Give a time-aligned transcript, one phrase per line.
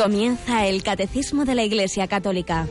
[0.00, 2.66] Comienza el Catecismo de la Iglesia Católica.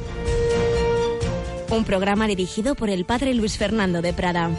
[1.69, 4.49] Un programa dirigido por el Padre Luis Fernando de Prada.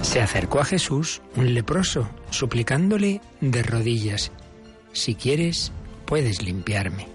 [0.00, 4.32] Se acercó a Jesús un leproso, suplicándole de rodillas,
[4.92, 5.70] Si quieres,
[6.10, 7.06] puedes limpiarme.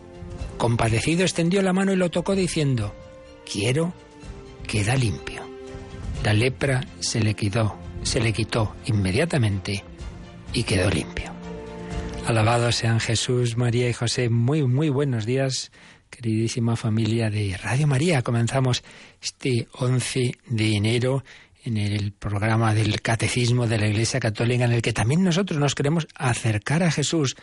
[0.57, 2.95] Compadecido extendió la mano y lo tocó diciendo,
[3.45, 3.93] Quiero,
[4.65, 5.41] queda limpio.
[6.23, 9.83] La lepra se le quitó, se le quitó inmediatamente
[10.53, 11.33] y quedó limpio.
[12.25, 14.29] Alabados sean Jesús, María y José.
[14.29, 15.73] Muy, muy buenos días,
[16.09, 18.21] queridísima familia de Radio María.
[18.21, 18.81] Comenzamos
[19.21, 21.25] este 11 de enero
[21.65, 25.75] en el programa del Catecismo de la Iglesia Católica, en el que también nosotros nos
[25.75, 27.35] queremos acercar a Jesús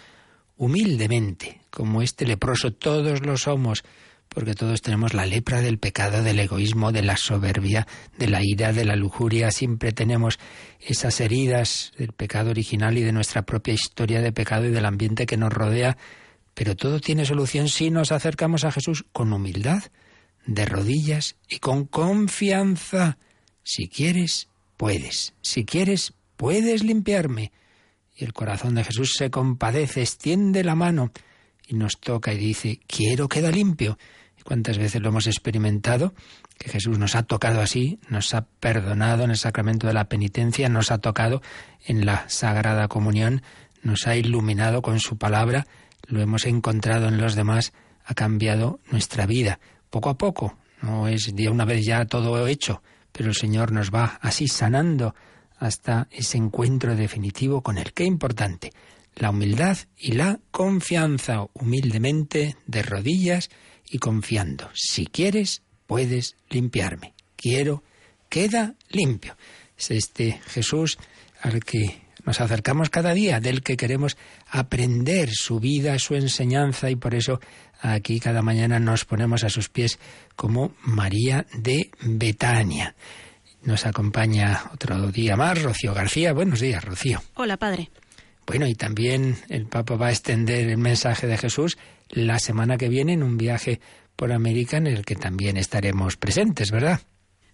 [0.63, 3.83] humildemente, como este leproso, todos lo somos,
[4.29, 8.73] porque todos tenemos la lepra del pecado, del egoísmo, de la soberbia, de la ira,
[8.73, 10.39] de la lujuria, siempre tenemos
[10.79, 15.27] esas heridas del pecado original y de nuestra propia historia de pecado y del ambiente
[15.27, 15.97] que nos rodea,
[16.55, 19.83] pero todo tiene solución si nos acercamos a Jesús con humildad,
[20.47, 23.19] de rodillas y con confianza.
[23.65, 25.35] Si quieres, puedes.
[25.41, 27.51] Si quieres, puedes limpiarme
[28.17, 31.11] y el corazón de Jesús se compadece, extiende la mano
[31.67, 33.99] y nos toca y dice, quiero queda limpio.
[34.39, 36.15] ¿Y cuántas veces lo hemos experimentado?
[36.59, 40.69] Que Jesús nos ha tocado así, nos ha perdonado en el sacramento de la penitencia,
[40.69, 41.43] nos ha tocado
[41.87, 43.43] en la Sagrada Comunión,
[43.83, 45.67] nos ha iluminado con su palabra,
[46.07, 47.73] lo hemos encontrado en los demás,
[48.05, 49.61] ha cambiado nuestra vida.
[49.91, 52.83] Poco a poco, no es de una vez ya todo hecho,
[53.13, 55.15] pero el Señor nos va así sanando
[55.63, 57.93] hasta ese encuentro definitivo con Él.
[57.93, 58.73] Qué importante,
[59.15, 63.49] la humildad y la confianza, humildemente, de rodillas
[63.89, 64.71] y confiando.
[64.75, 67.15] Si quieres, puedes limpiarme.
[67.37, 67.85] Quiero,
[68.29, 69.37] queda limpio.
[69.79, 70.99] Es este Jesús
[71.41, 74.17] al que nos acercamos cada día, del que queremos
[74.49, 77.41] aprender su vida, su enseñanza y por eso
[77.81, 80.01] aquí cada mañana nos ponemos a sus pies
[80.35, 82.97] como María de Betania.
[83.65, 86.33] Nos acompaña otro día más Rocío García.
[86.33, 87.23] Buenos días, Rocío.
[87.35, 87.91] Hola, padre.
[88.47, 91.79] Bueno, y también el Papa va a extender el mensaje de Jesús
[92.09, 93.81] la semana que viene en un viaje
[94.17, 97.01] por América en el que también estaremos presentes, ¿verdad?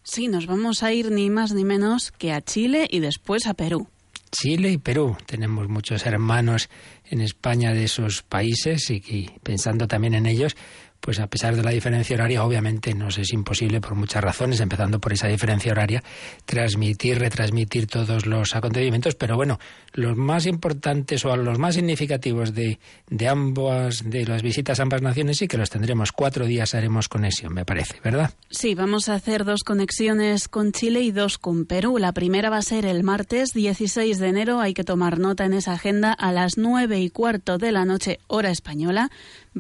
[0.02, 3.52] Sí, nos vamos a ir ni más ni menos que a Chile y después a
[3.52, 3.88] Perú.
[4.30, 5.16] Chile y Perú.
[5.26, 6.68] Tenemos muchos hermanos
[7.04, 10.56] en España de esos países y, pensando también en ellos,
[11.00, 15.00] pues a pesar de la diferencia horaria, obviamente nos es imposible por muchas razones, empezando
[15.00, 16.02] por esa diferencia horaria,
[16.44, 19.58] transmitir, retransmitir todos los acontecimientos, pero bueno,
[19.92, 22.78] los más importantes o los más significativos de,
[23.08, 26.12] de ambas, de las visitas a ambas naciones, sí que los tendremos.
[26.12, 28.32] Cuatro días haremos conexión, me parece, ¿verdad?
[28.50, 31.98] Sí, vamos a hacer dos conexiones con Chile y dos con Perú.
[31.98, 35.52] La primera va a ser el martes 16 de enero, hay que tomar nota en
[35.52, 39.10] esa agenda a las nueve y cuarto de la noche, hora española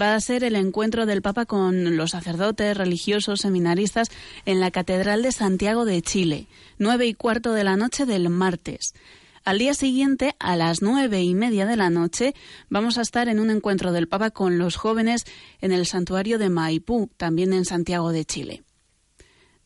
[0.00, 4.08] va a ser el encuentro del Papa con los sacerdotes, religiosos, seminaristas
[4.46, 8.94] en la Catedral de Santiago de Chile, nueve y cuarto de la noche del martes.
[9.44, 12.34] Al día siguiente, a las nueve y media de la noche,
[12.68, 15.24] vamos a estar en un encuentro del Papa con los jóvenes
[15.60, 18.62] en el santuario de Maipú, también en Santiago de Chile.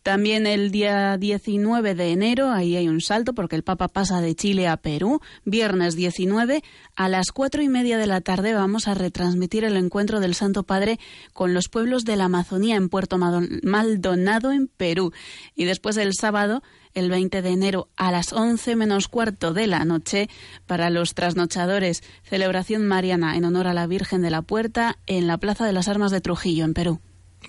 [0.03, 4.35] También el día 19 de enero, ahí hay un salto porque el Papa pasa de
[4.35, 5.21] Chile a Perú.
[5.45, 6.65] Viernes 19,
[6.97, 10.65] a las cuatro y media de la tarde vamos a retransmitir el encuentro del Santo
[10.65, 10.99] Padre
[11.33, 15.13] con los pueblos de la Amazonía en Puerto Maldonado, en Perú.
[15.55, 16.65] Y después el sábado,
[16.95, 20.29] el 20 de enero, a las 11 menos cuarto de la noche,
[20.67, 25.39] para los trasnochadores, celebración mariana en honor a la Virgen de la Puerta en la
[25.39, 27.01] Plaza de las Armas de Trujillo, en Perú.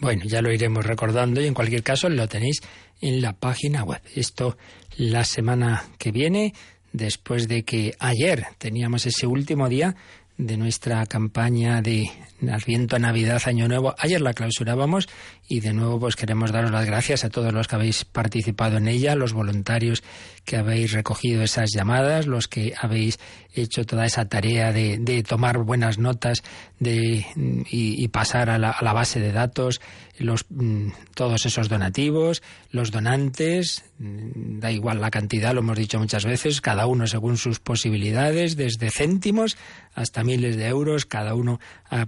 [0.01, 2.61] Bueno, ya lo iremos recordando y en cualquier caso lo tenéis
[3.01, 4.01] en la página web.
[4.15, 4.57] Esto
[4.97, 6.53] la semana que viene,
[6.91, 9.95] después de que ayer teníamos ese último día
[10.37, 12.09] de nuestra campaña de
[12.49, 13.95] Adviento, Navidad, Año Nuevo.
[13.97, 15.07] Ayer la clausurábamos
[15.47, 18.87] y de nuevo pues queremos daros las gracias a todos los que habéis participado en
[18.87, 20.03] ella, los voluntarios
[20.45, 23.19] que habéis recogido esas llamadas, los que habéis
[23.53, 26.43] hecho toda esa tarea de, tomar buenas notas
[26.79, 27.25] de,
[27.69, 29.79] y, pasar a la, base de datos,
[30.17, 32.41] los, mm, todos esos donativos,
[32.71, 37.37] los donantes, mm, da igual la cantidad, lo hemos dicho muchas veces, cada uno según
[37.37, 39.57] sus posibilidades, desde céntimos
[39.93, 42.05] hasta a miles de euros, cada uno ha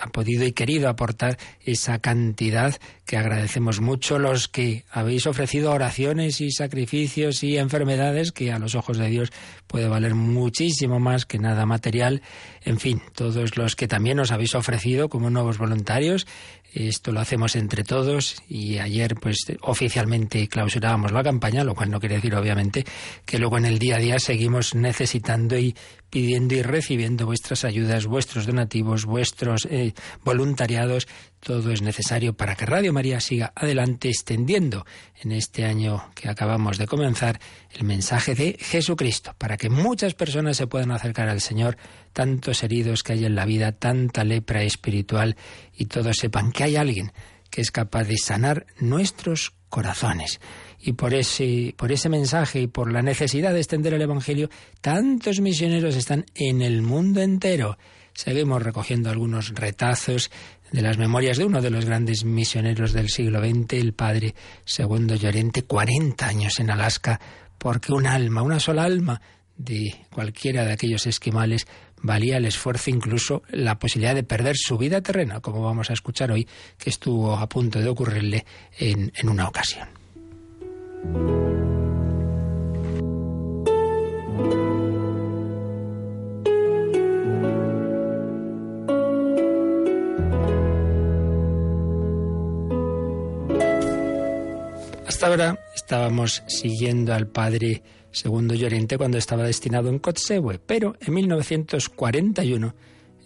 [0.00, 2.76] ha podido y querido aportar esa cantidad
[3.06, 8.74] que agradecemos mucho, los que habéis ofrecido oraciones y sacrificios y enfermedades que a los
[8.74, 9.32] ojos de Dios
[9.66, 12.22] puede valer muchísimo más que nada material,
[12.64, 16.26] en fin, todos los que también os habéis ofrecido como nuevos voluntarios,
[16.74, 21.98] esto lo hacemos entre todos y ayer pues oficialmente clausurábamos la campaña, lo cual no
[21.98, 22.84] quiere decir obviamente
[23.24, 25.74] que luego en el día a día seguimos necesitando y
[26.10, 29.94] pidiendo y recibiendo vuestras ayudas, vuestros donativos, vuestros eh,
[30.24, 31.06] voluntariados.
[31.40, 34.86] Todo es necesario para que Radio María siga adelante extendiendo
[35.22, 37.40] en este año que acabamos de comenzar
[37.70, 41.76] el mensaje de Jesucristo, para que muchas personas se puedan acercar al Señor,
[42.12, 45.36] tantos heridos que hay en la vida, tanta lepra espiritual
[45.74, 47.12] y todos sepan que hay alguien
[47.50, 50.40] que es capaz de sanar nuestros corazones
[50.80, 54.48] y por ese, por ese mensaje y por la necesidad de extender el Evangelio,
[54.80, 57.78] tantos misioneros están en el mundo entero.
[58.12, 60.30] Seguimos recogiendo algunos retazos
[60.72, 64.34] de las memorias de uno de los grandes misioneros del siglo XX, el padre
[64.64, 67.20] Segundo Llorente, 40 años en Alaska,
[67.58, 69.20] porque un alma, una sola alma
[69.56, 71.66] de cualquiera de aquellos esquimales
[72.02, 76.32] valía el esfuerzo, incluso la posibilidad de perder su vida terrena, como vamos a escuchar
[76.32, 76.46] hoy,
[76.78, 78.44] que estuvo a punto de ocurrirle
[78.78, 79.88] en, una ocasión.
[95.06, 101.14] Hasta ahora estábamos siguiendo al padre segundo Llorente cuando estaba destinado en Kotzebue, pero en
[101.14, 102.74] 1941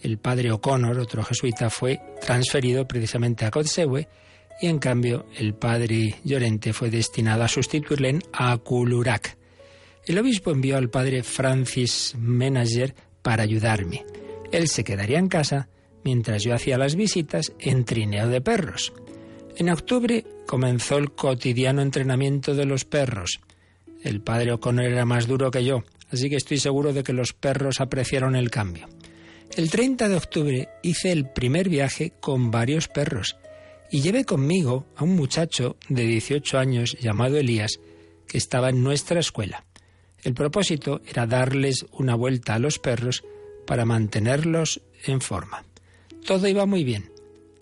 [0.03, 4.09] el padre O'Connor, otro jesuita, fue transferido precisamente a Kotzebue
[4.61, 9.37] y en cambio el padre Llorente fue destinado a sustituirle en Akulurac.
[10.05, 14.05] El obispo envió al padre Francis Menager para ayudarme.
[14.51, 15.69] Él se quedaría en casa
[16.05, 18.93] mientras yo hacía las visitas en trineo de perros.
[19.57, 23.41] En octubre comenzó el cotidiano entrenamiento de los perros.
[24.03, 27.33] El padre O'Connor era más duro que yo, así que estoy seguro de que los
[27.33, 28.89] perros apreciaron el cambio.
[29.57, 33.37] El 30 de octubre hice el primer viaje con varios perros
[33.91, 37.79] y llevé conmigo a un muchacho de 18 años llamado Elías,
[38.27, 39.67] que estaba en nuestra escuela.
[40.23, 43.23] El propósito era darles una vuelta a los perros
[43.67, 45.65] para mantenerlos en forma.
[46.25, 47.13] Todo iba muy bien.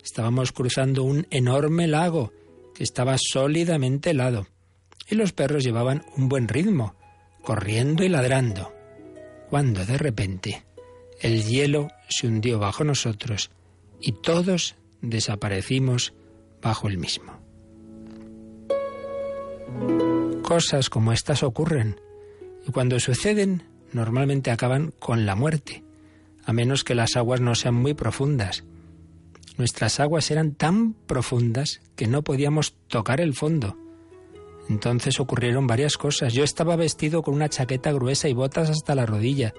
[0.03, 2.31] Estábamos cruzando un enorme lago
[2.73, 4.47] que estaba sólidamente helado,
[5.11, 6.95] y los perros llevaban un buen ritmo,
[7.43, 8.73] corriendo y ladrando,
[9.49, 10.63] cuando de repente
[11.19, 13.51] el hielo se hundió bajo nosotros
[13.99, 16.13] y todos desaparecimos
[16.61, 17.39] bajo el mismo.
[20.41, 21.99] Cosas como estas ocurren
[22.67, 25.83] y cuando suceden normalmente acaban con la muerte,
[26.45, 28.63] a menos que las aguas no sean muy profundas.
[29.57, 33.77] Nuestras aguas eran tan profundas que no podíamos tocar el fondo.
[34.71, 36.31] Entonces ocurrieron varias cosas.
[36.31, 39.53] Yo estaba vestido con una chaqueta gruesa y botas hasta la rodilla.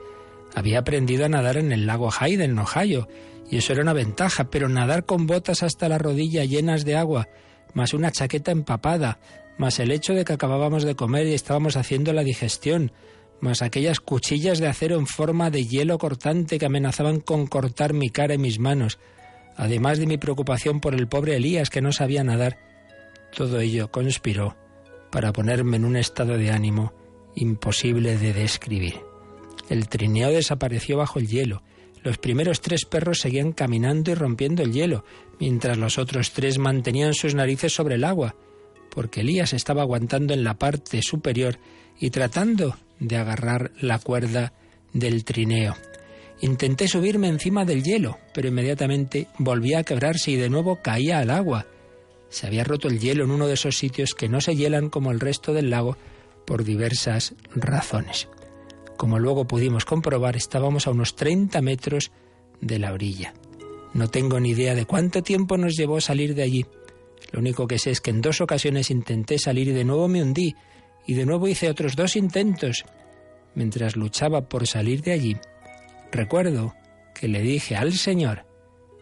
[0.55, 3.09] Había aprendido a nadar en el lago Hyde, en Ohio,
[3.51, 7.29] y eso era una ventaja, pero nadar con botas hasta la rodilla llenas de agua,
[7.75, 9.19] más una chaqueta empapada,
[9.59, 12.91] más el hecho de que acabábamos de comer y estábamos haciendo la digestión,
[13.43, 18.09] más aquellas cuchillas de acero en forma de hielo cortante que amenazaban con cortar mi
[18.09, 18.99] cara y mis manos,
[19.57, 22.57] además de mi preocupación por el pobre Elías que no sabía nadar,
[23.37, 24.62] todo ello conspiró
[25.13, 26.93] para ponerme en un estado de ánimo
[27.37, 29.01] imposible de describir.
[29.69, 31.63] El trineo desapareció bajo el hielo,
[32.03, 35.05] los primeros tres perros seguían caminando y rompiendo el hielo,
[35.39, 38.35] mientras los otros tres mantenían sus narices sobre el agua,
[38.91, 41.59] porque Elías estaba aguantando en la parte superior
[42.01, 44.53] y tratando de agarrar la cuerda
[44.93, 45.77] del trineo.
[46.41, 51.31] Intenté subirme encima del hielo, pero inmediatamente volvía a quebrarse y de nuevo caía al
[51.31, 51.67] agua.
[52.33, 55.13] Se había roto el hielo en uno de esos sitios que no se hielan como
[55.13, 55.99] el resto del lago
[56.47, 58.27] por diversas razones.
[58.97, 62.11] Como luego pudimos comprobar, estábamos a unos 30 metros
[62.63, 63.35] de la orilla.
[63.93, 66.67] No tengo ni idea de cuánto tiempo nos llevó salir de allí.
[67.33, 70.23] Lo único que sé es que en dos ocasiones intenté salir y de nuevo me
[70.23, 70.57] hundí,
[71.07, 72.85] y de nuevo hice otros dos intentos.
[73.55, 75.37] Mientras luchaba por salir de allí,
[76.11, 76.75] recuerdo
[77.15, 78.47] que le dije al Señor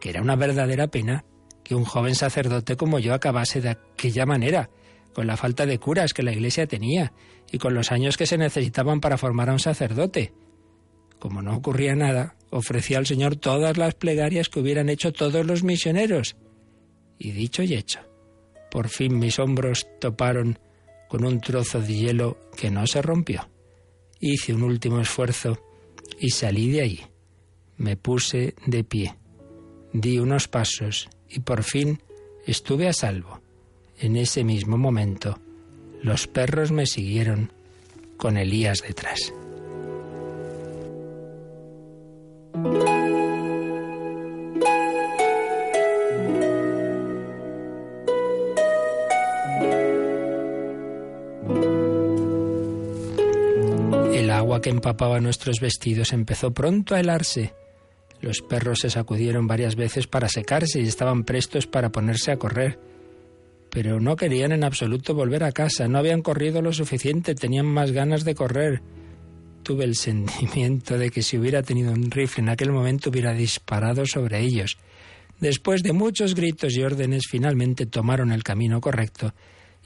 [0.00, 1.25] que era una verdadera pena
[1.70, 4.70] que un joven sacerdote como yo acabase de aquella manera,
[5.12, 7.12] con la falta de curas que la Iglesia tenía
[7.48, 10.32] y con los años que se necesitaban para formar a un sacerdote.
[11.20, 15.62] Como no ocurría nada, ofrecí al Señor todas las plegarias que hubieran hecho todos los
[15.62, 16.34] misioneros.
[17.20, 18.00] Y dicho y hecho,
[18.68, 20.58] por fin mis hombros toparon
[21.08, 23.48] con un trozo de hielo que no se rompió.
[24.18, 25.56] Hice un último esfuerzo
[26.18, 27.00] y salí de allí.
[27.76, 29.14] Me puse de pie,
[29.92, 32.00] di unos pasos y por fin
[32.46, 33.40] estuve a salvo.
[33.99, 35.38] En ese mismo momento,
[36.02, 37.52] los perros me siguieron
[38.16, 39.32] con Elías detrás.
[54.12, 57.52] El agua que empapaba nuestros vestidos empezó pronto a helarse.
[58.20, 62.78] Los perros se sacudieron varias veces para secarse y estaban prestos para ponerse a correr.
[63.70, 67.92] Pero no querían en absoluto volver a casa, no habían corrido lo suficiente, tenían más
[67.92, 68.82] ganas de correr.
[69.62, 74.04] Tuve el sentimiento de que si hubiera tenido un rifle en aquel momento hubiera disparado
[74.06, 74.76] sobre ellos.
[75.38, 79.32] Después de muchos gritos y órdenes, finalmente tomaron el camino correcto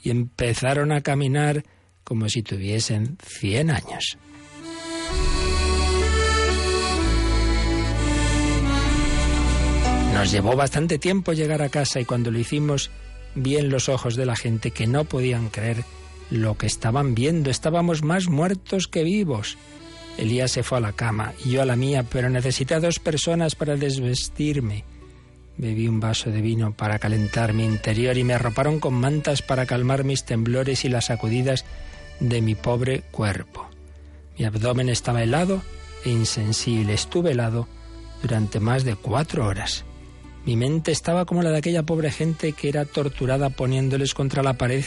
[0.01, 1.63] y empezaron a caminar
[2.03, 4.17] como si tuviesen cien años.
[10.15, 12.89] Nos llevó bastante tiempo llegar a casa y cuando lo hicimos
[13.35, 15.83] vi en los ojos de la gente que no podían creer
[16.31, 17.49] lo que estaban viendo.
[17.49, 19.57] Estábamos más muertos que vivos.
[20.17, 22.99] Elías se fue a la cama y yo a la mía, pero necesité a dos
[22.99, 24.85] personas para desvestirme.
[25.57, 29.65] Bebí un vaso de vino para calentar mi interior y me arroparon con mantas para
[29.65, 31.65] calmar mis temblores y las sacudidas
[32.21, 33.67] de mi pobre cuerpo.
[34.39, 35.61] Mi abdomen estaba helado
[36.05, 36.93] e insensible.
[36.93, 37.67] Estuve helado
[38.21, 39.83] durante más de cuatro horas.
[40.45, 44.53] Mi mente estaba como la de aquella pobre gente que era torturada poniéndoles contra la
[44.53, 44.83] pared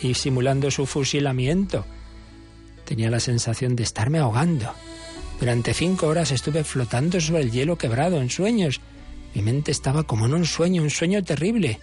[0.00, 1.84] y, simulando su fusilamiento.
[2.84, 4.72] Tenía la sensación de estarme ahogando.
[5.40, 8.80] Durante cinco horas estuve flotando sobre el hielo quebrado en sueños.
[9.34, 11.80] Mi mente estaba como en un sueño, un sueño terrible.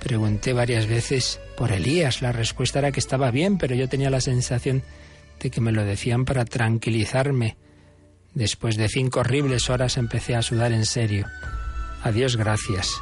[0.00, 2.22] Pregunté varias veces por Elías.
[2.22, 4.82] La respuesta era que estaba bien, pero yo tenía la sensación
[5.38, 7.56] de que me lo decían para tranquilizarme.
[8.34, 11.28] Después de cinco horribles horas empecé a sudar en serio.
[12.02, 13.00] A Dios gracias.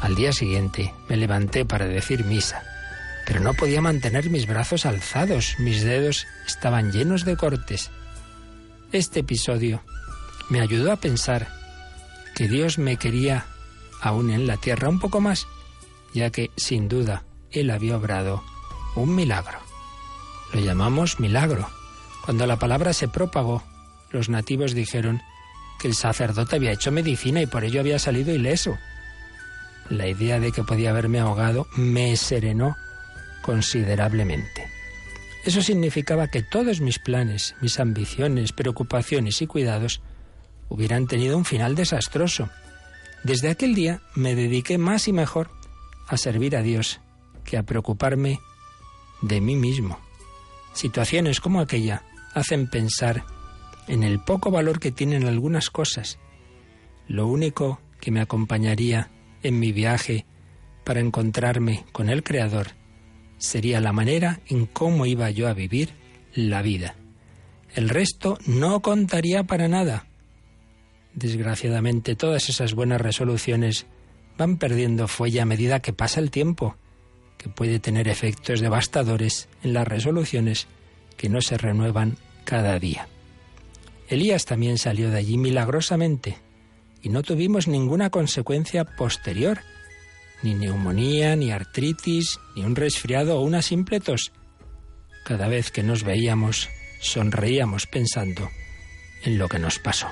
[0.00, 2.62] Al día siguiente me levanté para decir misa,
[3.26, 7.90] pero no podía mantener mis brazos alzados, mis dedos estaban llenos de cortes.
[8.90, 9.82] Este episodio
[10.48, 11.48] me ayudó a pensar
[12.34, 13.44] que Dios me quería
[14.00, 15.46] aún en la tierra un poco más,
[16.14, 18.42] ya que sin duda Él había obrado
[18.96, 19.58] un milagro.
[20.52, 21.68] Lo llamamos milagro.
[22.24, 23.62] Cuando la palabra se propagó,
[24.10, 25.22] los nativos dijeron
[25.82, 28.78] que el sacerdote había hecho medicina y por ello había salido ileso.
[29.90, 32.76] La idea de que podía haberme ahogado me serenó
[33.42, 34.68] considerablemente.
[35.44, 40.02] Eso significaba que todos mis planes, mis ambiciones, preocupaciones y cuidados
[40.68, 42.48] hubieran tenido un final desastroso.
[43.24, 45.50] Desde aquel día me dediqué más y mejor
[46.06, 47.00] a servir a Dios
[47.44, 48.38] que a preocuparme
[49.20, 49.98] de mí mismo.
[50.74, 53.24] Situaciones como aquella hacen pensar
[53.88, 56.18] en el poco valor que tienen algunas cosas.
[57.08, 59.10] Lo único que me acompañaría
[59.42, 60.26] en mi viaje
[60.84, 62.68] para encontrarme con el Creador
[63.38, 65.90] sería la manera en cómo iba yo a vivir
[66.34, 66.94] la vida.
[67.74, 70.06] El resto no contaría para nada.
[71.14, 73.86] Desgraciadamente todas esas buenas resoluciones
[74.38, 76.76] van perdiendo fuelle a medida que pasa el tiempo,
[77.38, 80.66] que puede tener efectos devastadores en las resoluciones
[81.16, 83.08] que no se renuevan cada día.
[84.08, 86.38] Elías también salió de allí milagrosamente
[87.02, 89.60] y no tuvimos ninguna consecuencia posterior,
[90.42, 94.32] ni neumonía, ni artritis, ni un resfriado o una simple tos.
[95.24, 96.68] Cada vez que nos veíamos,
[97.00, 98.48] sonreíamos pensando
[99.24, 100.08] en lo que nos pasó.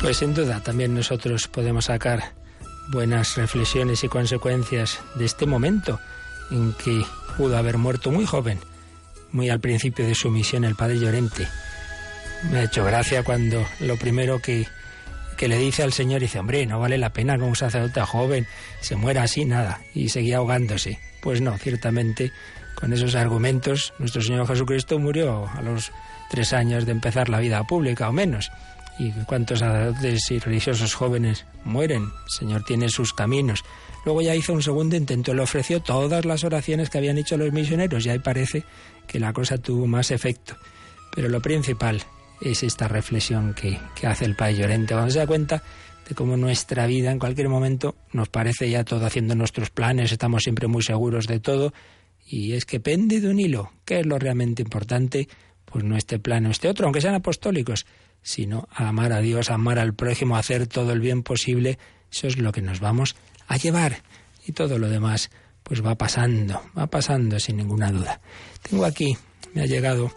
[0.00, 2.39] Pues sin duda también nosotros podemos sacar
[2.90, 6.00] buenas reflexiones y consecuencias de este momento
[6.50, 7.04] en que
[7.36, 8.58] pudo haber muerto muy joven,
[9.32, 11.46] muy al principio de su misión el padre Llorente.
[12.50, 14.66] Me ha hecho gracia cuando lo primero que,
[15.36, 18.46] que le dice al Señor dice, hombre, no vale la pena que un sacerdote joven
[18.80, 20.98] se muera así, nada, y seguía ahogándose.
[21.22, 22.32] Pues no, ciertamente,
[22.74, 25.92] con esos argumentos, nuestro Señor Jesucristo murió a los
[26.30, 28.50] tres años de empezar la vida pública o menos.
[28.98, 32.02] ¿Y cuántos sacerdotes y religiosos jóvenes mueren?
[32.02, 33.64] El Señor tiene sus caminos.
[34.04, 37.52] Luego ya hizo un segundo intento, le ofreció todas las oraciones que habían hecho los
[37.52, 38.64] misioneros y ahí parece
[39.06, 40.56] que la cosa tuvo más efecto.
[41.14, 42.02] Pero lo principal
[42.40, 45.62] es esta reflexión que, hace el Padre Llorente, cuando se da cuenta
[46.08, 50.42] de cómo nuestra vida en cualquier momento nos parece ya todo haciendo nuestros planes, estamos
[50.42, 51.72] siempre muy seguros de todo
[52.26, 53.72] y es que pende de un hilo.
[53.84, 55.28] ¿Qué es lo realmente importante?
[55.66, 57.86] Pues no este plano, este otro, aunque sean apostólicos,
[58.22, 61.78] sino a amar a Dios, amar al prójimo, hacer todo el bien posible.
[62.12, 64.02] Eso es lo que nos vamos a llevar.
[64.46, 65.30] Y todo lo demás,
[65.62, 68.20] pues va pasando, va pasando sin ninguna duda.
[68.68, 69.16] Tengo aquí,
[69.54, 70.10] me ha llegado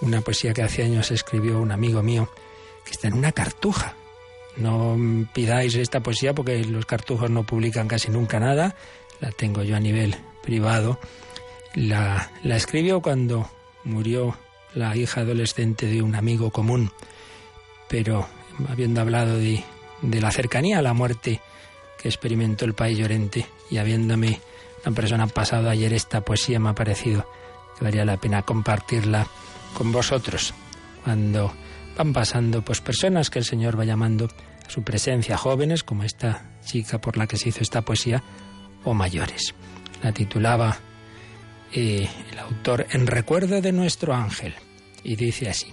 [0.00, 2.30] una poesía que hace años escribió un amigo mío,
[2.84, 3.94] que está en una cartuja.
[4.56, 4.96] No
[5.32, 8.74] pidáis esta poesía porque los cartujos no publican casi nunca nada,
[9.20, 10.98] la tengo yo a nivel privado.
[11.74, 13.50] La, la escribió cuando
[13.84, 14.36] murió
[14.74, 16.92] la hija adolescente de un amigo común,
[17.88, 18.28] pero
[18.68, 19.62] habiendo hablado de,
[20.02, 21.40] la cercanía a la muerte
[22.00, 24.40] que experimentó el país llorente y habiéndome
[24.84, 27.28] una persona pasado ayer esta poesía me ha parecido
[27.76, 29.26] que valía la pena compartirla
[29.74, 30.54] con vosotros
[31.02, 31.52] cuando
[31.96, 36.58] van pasando pues personas que el Señor va llamando a su presencia, jóvenes como esta
[36.64, 38.22] chica por la que se hizo esta poesía
[38.84, 39.54] o mayores.
[40.02, 40.78] La titulaba
[41.72, 44.54] eh, el autor En recuerdo de nuestro ángel
[45.02, 45.72] y dice así: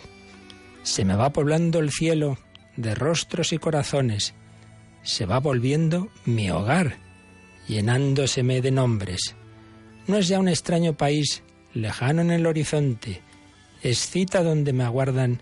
[0.86, 2.38] Se me va poblando el cielo
[2.78, 4.36] de rostros y corazones,
[5.02, 6.98] se va volviendo mi hogar,
[7.68, 9.36] llenándoseme de nombres.
[10.06, 11.42] No es ya un extraño país
[11.74, 13.24] lejano en el horizonte,
[13.82, 15.42] es cita donde me aguardan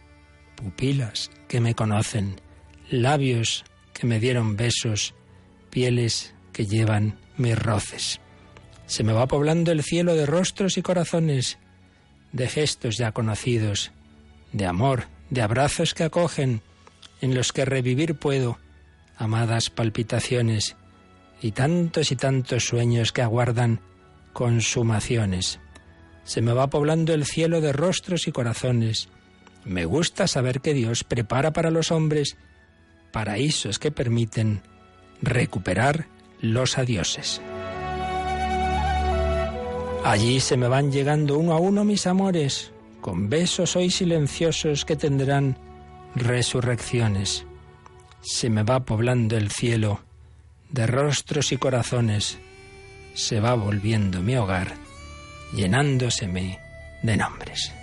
[0.55, 2.39] pupilas que me conocen,
[2.89, 5.13] labios que me dieron besos,
[5.69, 8.21] pieles que llevan mis roces.
[8.85, 11.59] Se me va poblando el cielo de rostros y corazones,
[12.31, 13.91] de gestos ya conocidos,
[14.53, 16.61] de amor, de abrazos que acogen,
[17.21, 18.59] en los que revivir puedo,
[19.17, 20.75] amadas palpitaciones,
[21.41, 23.81] y tantos y tantos sueños que aguardan
[24.31, 25.59] consumaciones.
[26.23, 29.09] Se me va poblando el cielo de rostros y corazones.
[29.65, 32.37] Me gusta saber que Dios prepara para los hombres
[33.11, 34.61] paraísos que permiten
[35.21, 36.07] recuperar
[36.39, 37.41] los adioses.
[40.03, 42.72] Allí se me van llegando uno a uno mis amores,
[43.03, 45.57] con besos hoy silenciosos que tendrán
[46.15, 47.45] resurrecciones.
[48.21, 49.99] Se me va poblando el cielo
[50.71, 52.39] de rostros y corazones,
[53.13, 54.75] se va volviendo mi hogar,
[55.53, 56.59] llenándoseme
[57.03, 57.73] de nombres.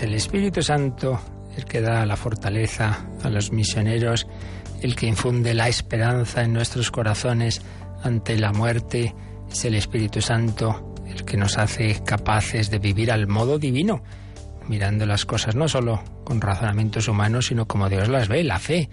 [0.00, 1.20] Es el Espíritu Santo
[1.58, 4.26] el que da la fortaleza a los misioneros,
[4.80, 7.60] el que infunde la esperanza en nuestros corazones
[8.02, 9.14] ante la muerte.
[9.52, 14.02] Es el Espíritu Santo el que nos hace capaces de vivir al modo divino,
[14.68, 18.88] mirando las cosas no solo con razonamientos humanos, sino como Dios las ve, la fe,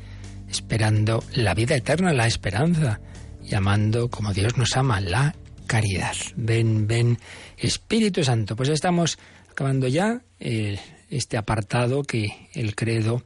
[0.49, 2.99] esperando la vida eterna, la esperanza,
[3.41, 5.35] llamando como Dios nos ama, la
[5.67, 6.15] caridad.
[6.35, 7.17] Ven, ven,
[7.57, 8.57] Espíritu Santo.
[8.57, 9.17] Pues estamos
[9.49, 10.77] acabando ya eh,
[11.09, 13.23] este apartado que el credo,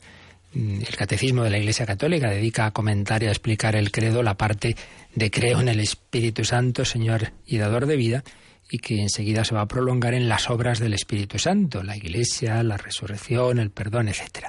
[0.54, 4.24] mm, el catecismo de la Iglesia Católica dedica a comentar y a explicar el credo,
[4.24, 4.78] la parte
[5.16, 8.24] de creo en el Espíritu Santo, Señor y dador de vida,
[8.70, 12.64] y que enseguida se va a prolongar en las obras del Espíritu Santo, la Iglesia,
[12.64, 14.46] la resurrección, el perdón, etc.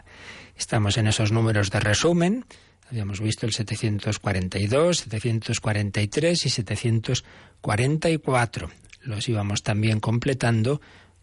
[0.57, 2.45] Estamos en esos números de resumen.
[2.89, 8.71] Habíamos visto el 742, 743 y 744.
[9.03, 10.81] Los íbamos también completando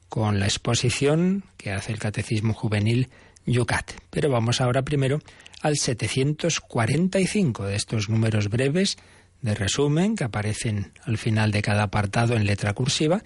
[0.10, 3.10] con la exposición que hace el Catecismo Juvenil
[3.46, 3.92] Yucat.
[4.10, 5.22] Pero vamos ahora primero
[5.62, 8.98] al 745 de estos números breves
[9.42, 13.24] de resumen que aparecen al final de cada apartado en letra cursiva.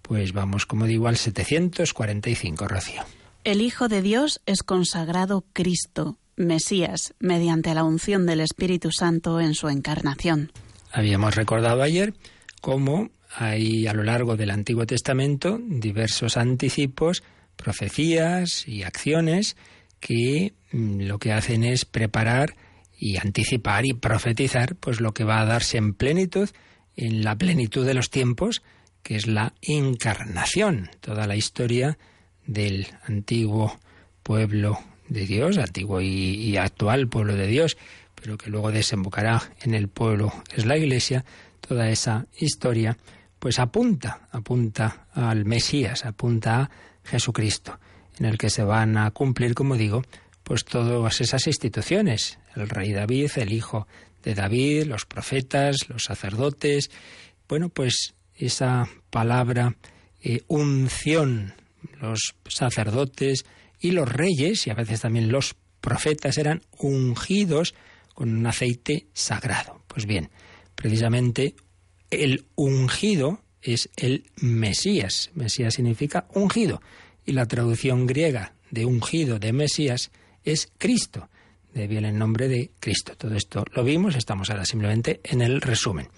[0.00, 3.02] Pues vamos, como digo, al 745, Rocío.
[3.44, 9.54] El Hijo de Dios es consagrado Cristo, Mesías, mediante la unción del Espíritu Santo en
[9.54, 10.52] su encarnación.
[10.92, 12.14] Habíamos recordado ayer
[12.60, 17.22] cómo hay a lo largo del Antiguo Testamento diversos anticipos,
[17.56, 19.56] profecías y acciones
[20.00, 22.54] que mm, lo que hacen es preparar
[22.98, 26.48] y anticipar y profetizar pues lo que va a darse en plenitud,
[26.96, 28.62] en la plenitud de los tiempos,
[29.02, 31.98] que es la encarnación, toda la historia
[32.46, 33.78] del antiguo
[34.22, 37.76] pueblo de Dios, antiguo y, actual pueblo de Dios,
[38.14, 41.24] pero que luego desembocará en el pueblo, es la Iglesia,
[41.60, 42.96] toda esa historia,
[43.42, 46.70] pues apunta, apunta al Mesías, apunta a
[47.02, 47.76] Jesucristo,
[48.20, 50.04] en el que se van a cumplir, como digo,
[50.44, 53.88] pues todas esas instituciones, el rey David, el hijo
[54.22, 56.92] de David, los profetas, los sacerdotes,
[57.48, 59.74] bueno, pues esa palabra
[60.22, 61.54] eh, unción,
[62.00, 63.44] los sacerdotes
[63.80, 67.74] y los reyes, y a veces también los profetas, eran ungidos
[68.14, 69.82] con un aceite sagrado.
[69.88, 70.30] Pues bien,
[70.76, 71.56] precisamente
[72.12, 75.30] el ungido es el Mesías.
[75.34, 76.82] Mesías significa ungido.
[77.24, 80.10] Y la traducción griega de ungido de Mesías
[80.44, 81.28] es Cristo.
[81.72, 83.16] De bien el nombre de Cristo.
[83.16, 86.08] Todo esto lo vimos, estamos ahora simplemente en el resumen.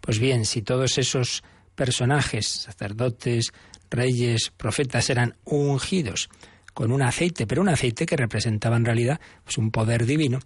[0.00, 3.52] Pues bien, si todos esos personajes, sacerdotes,
[3.90, 6.28] reyes, profetas, eran ungidos
[6.72, 10.40] con un aceite, pero un aceite que representaba en realidad pues, un poder divino,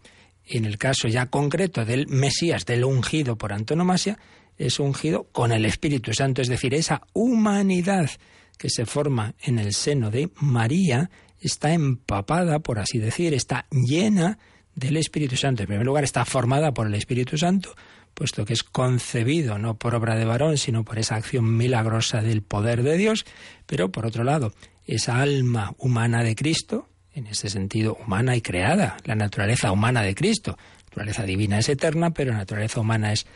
[0.45, 4.19] en el caso ya concreto del Mesías, del ungido por antonomasia,
[4.59, 8.11] es ungido con el Espíritu Santo, es decir, esa humanidad
[8.59, 14.39] que se forma en el seno de María está empapada, por así decir, está llena
[14.75, 15.63] del Espíritu Santo.
[15.63, 17.75] En primer lugar, está formada por el Espíritu Santo,
[18.15, 22.43] puesto que es concebido no por obra de varón, sino por esa acción milagrosa del
[22.43, 23.25] poder de Dios,
[23.67, 24.53] pero por otro lado,
[24.85, 30.15] esa alma humana de Cristo, en ese sentido humana y creada, la naturaleza humana de
[30.15, 30.59] Cristo,
[30.95, 33.27] la naturaleza divina es eterna, pero la naturaleza humana es,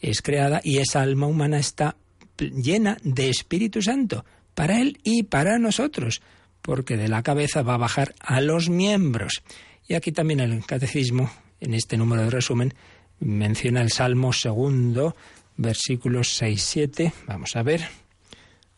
[0.00, 1.96] es creada y esa alma humana está
[2.38, 6.22] llena de Espíritu Santo para Él y para nosotros,
[6.60, 9.42] porque de la cabeza va a bajar a los miembros.
[9.88, 12.74] Y aquí también el catecismo, en este número de resumen,
[13.20, 15.16] menciona el Salmo segundo,
[15.56, 17.12] versículos 6-7.
[17.26, 17.86] Vamos a ver,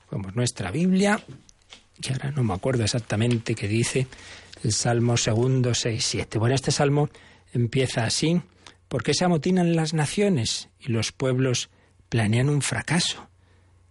[0.09, 1.21] como nuestra Biblia,
[2.01, 4.07] que ahora no me acuerdo exactamente qué dice
[4.63, 6.39] el Salmo segundo 6-7.
[6.39, 7.09] Bueno, este salmo
[7.55, 8.43] empieza así,
[8.89, 11.71] porque se amotinan las naciones y los pueblos
[12.09, 13.29] planean un fracaso.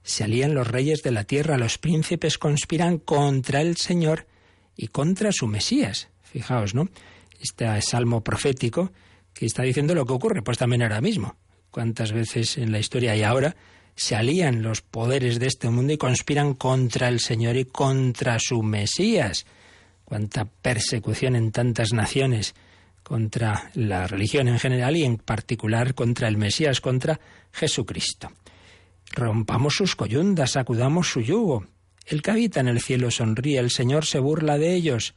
[0.03, 4.27] Se alían los reyes de la tierra, los príncipes conspiran contra el Señor
[4.75, 6.09] y contra su Mesías.
[6.21, 6.89] Fijaos, ¿no?
[7.39, 8.91] Este salmo profético
[9.33, 11.35] que está diciendo lo que ocurre, pues también ahora mismo.
[11.71, 13.55] ¿Cuántas veces en la historia y ahora
[13.95, 18.61] se alían los poderes de este mundo y conspiran contra el Señor y contra su
[18.61, 19.45] Mesías?
[20.05, 22.55] Cuánta persecución en tantas naciones
[23.03, 27.19] contra la religión en general y en particular contra el Mesías, contra
[27.51, 28.31] Jesucristo.
[29.11, 31.65] Rompamos sus coyundas, sacudamos su yugo.
[32.07, 35.13] El que habita en el cielo sonríe, el Señor se burla de ellos.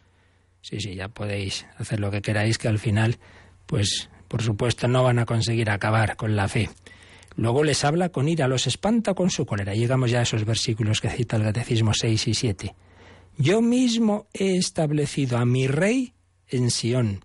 [0.60, 3.18] Sí, sí, ya podéis hacer lo que queráis, que al final
[3.66, 6.70] pues por supuesto no van a conseguir acabar con la fe.
[7.36, 9.74] Luego les habla con ira, los espanta con su cólera.
[9.74, 12.74] Llegamos ya a esos versículos que cita el Catecismo 6 y 7.
[13.36, 16.14] Yo mismo he establecido a mi rey
[16.48, 17.24] en Sión,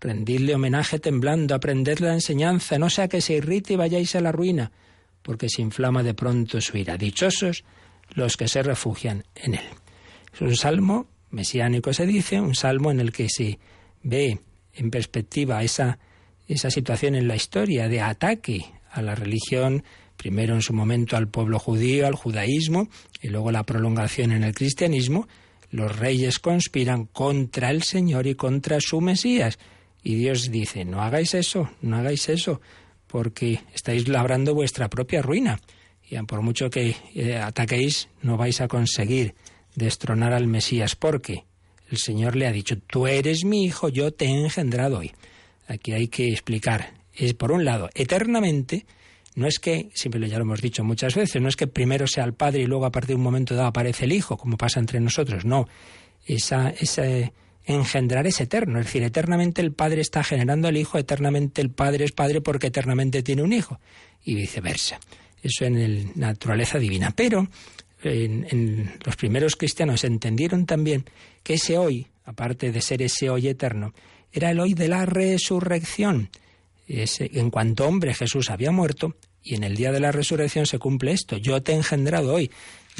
[0.00, 4.32] rendidle homenaje temblando, aprended la enseñanza, no sea que se irrite y vayáis a la
[4.32, 4.72] ruina,
[5.22, 6.96] porque se inflama de pronto su ira.
[6.96, 7.64] Dichosos
[8.14, 9.64] los que se refugian en él.
[10.34, 13.58] Es un salmo mesiánico, se dice, un salmo en el que se
[14.02, 14.40] ve
[14.74, 15.98] en perspectiva esa
[16.54, 19.84] esa situación en la historia de ataque a la religión,
[20.16, 22.88] primero en su momento al pueblo judío, al judaísmo,
[23.22, 25.28] y luego la prolongación en el cristianismo,
[25.70, 29.60] los reyes conspiran contra el Señor y contra su Mesías.
[30.02, 32.60] Y Dios dice, no hagáis eso, no hagáis eso,
[33.06, 35.60] porque estáis labrando vuestra propia ruina.
[36.08, 39.34] Y por mucho que eh, ataquéis, no vais a conseguir
[39.74, 41.44] destronar al Mesías, porque
[41.90, 45.12] el Señor le ha dicho, tú eres mi hijo, yo te he engendrado hoy.
[45.68, 46.94] Aquí hay que explicar.
[47.14, 48.86] Es, por un lado, eternamente,
[49.34, 52.24] no es que, siempre ya lo hemos dicho muchas veces, no es que primero sea
[52.24, 54.80] el Padre y luego a partir de un momento dado aparece el Hijo, como pasa
[54.80, 55.44] entre nosotros.
[55.44, 55.68] No,
[56.26, 57.32] esa, ese
[57.64, 58.78] engendrar es eterno.
[58.78, 62.68] Es decir, eternamente el Padre está generando al Hijo, eternamente el Padre es Padre porque
[62.68, 63.80] eternamente tiene un Hijo.
[64.24, 65.00] Y viceversa.
[65.42, 67.12] Eso en la naturaleza divina.
[67.16, 67.48] Pero
[68.02, 71.04] en, en, los primeros cristianos entendieron también
[71.42, 73.94] que ese hoy, aparte de ser ese hoy eterno,
[74.32, 76.30] era el hoy de la resurrección.
[76.86, 81.12] en cuanto hombre Jesús había muerto, y en el día de la resurrección se cumple
[81.12, 81.36] esto.
[81.36, 82.50] Yo te he engendrado hoy,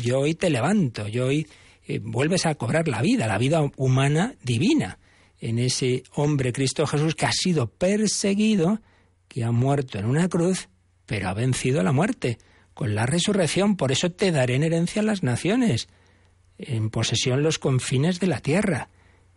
[0.02, 1.46] yo hoy te levanto, yo hoy
[1.90, 5.00] eh, vuelves a cobrar la vida, la vida humana divina,
[5.40, 8.80] en ese hombre Cristo Jesús que ha sido perseguido,
[9.26, 10.68] que ha muerto en una cruz,
[11.04, 12.38] pero ha vencido la muerte
[12.74, 13.76] con la resurrección.
[13.76, 15.88] Por eso te daré en herencia las naciones,
[16.58, 18.88] en posesión los confines de la tierra.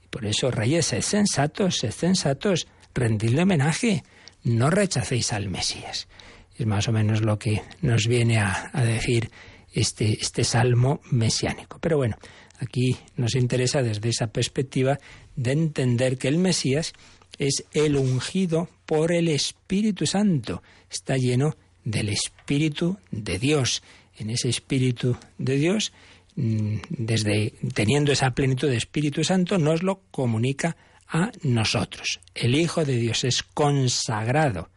[0.03, 4.03] Y por eso, reyes, sed sensatos, sed sensatos, rendidle homenaje,
[4.43, 6.07] no rechacéis al Mesías.
[6.55, 9.31] Es más o menos lo que nos viene a, a decir
[9.73, 11.79] este, este salmo mesiánico.
[11.79, 12.17] Pero bueno,
[12.59, 14.99] aquí nos interesa desde esa perspectiva
[15.35, 16.93] de entender que el Mesías
[17.37, 20.61] es el ungido por el Espíritu Santo.
[20.89, 23.83] Está lleno del Espíritu de Dios.
[24.17, 25.91] En ese Espíritu de Dios,
[26.35, 32.19] mm, desde teniendo esa plenitud de Espíritu Santo, nos lo comunica a nosotros.
[32.35, 34.69] El Hijo de Dios es consagrado,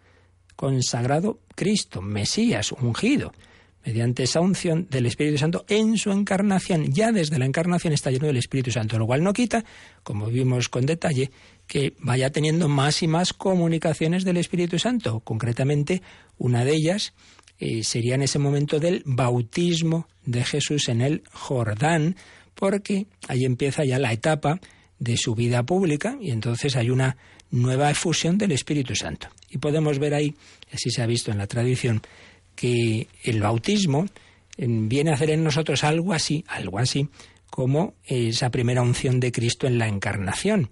[0.57, 3.33] consagrado Cristo, Mesías, ungido
[3.87, 6.93] mediante esa unción del Espíritu Santo en su encarnación.
[6.93, 9.65] Ya desde la encarnación está lleno del Espíritu Santo, lo cual no quita,
[10.03, 11.31] como vimos con detalle,
[11.69, 15.21] que vaya teniendo más y más comunicaciones del Espíritu Santo.
[15.21, 16.03] Concretamente,
[16.37, 17.15] una de ellas
[17.61, 22.17] eh, sería en ese momento del bautismo de Jesús en el Jordán,
[22.57, 24.59] porque ahí empieza ya la etapa
[24.99, 27.17] de su vida pública y entonces hay una
[27.53, 29.29] nueva efusión del Espíritu Santo.
[29.49, 30.35] Y podemos ver ahí,
[30.73, 32.03] así se ha visto en la tradición,
[32.57, 34.07] que el bautismo
[34.59, 37.09] viene a hacer en nosotros algo así, algo así,
[37.51, 40.71] como esa primera unción de Cristo en la encarnación.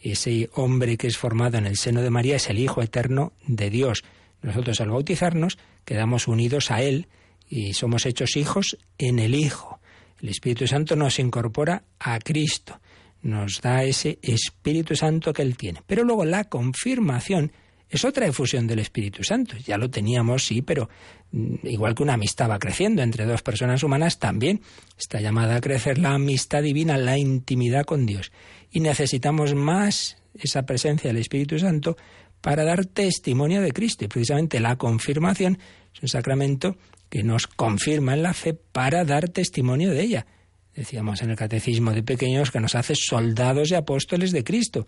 [0.00, 3.70] Ese hombre que es formado en el seno de María es el Hijo eterno de
[3.70, 4.04] Dios.
[4.42, 7.08] Nosotros al bautizarnos quedamos unidos a Él
[7.48, 9.80] y somos hechos hijos en el Hijo.
[10.20, 12.80] El Espíritu Santo nos incorpora a Cristo,
[13.22, 15.82] nos da ese Espíritu Santo que Él tiene.
[15.86, 17.52] Pero luego la confirmación
[17.90, 19.56] es otra efusión del Espíritu Santo.
[19.56, 20.88] Ya lo teníamos, sí, pero
[21.32, 24.60] mm, igual que una amistad va creciendo entre dos personas humanas, también
[24.98, 28.32] está llamada a crecer la amistad divina, la intimidad con Dios.
[28.70, 31.96] Y necesitamos más esa presencia del Espíritu Santo
[32.40, 34.04] para dar testimonio de Cristo.
[34.04, 35.58] Y precisamente la confirmación
[35.94, 36.76] es un sacramento
[37.08, 40.26] que nos confirma en la fe para dar testimonio de ella.
[40.74, 44.86] Decíamos en el catecismo de pequeños que nos hace soldados y apóstoles de Cristo.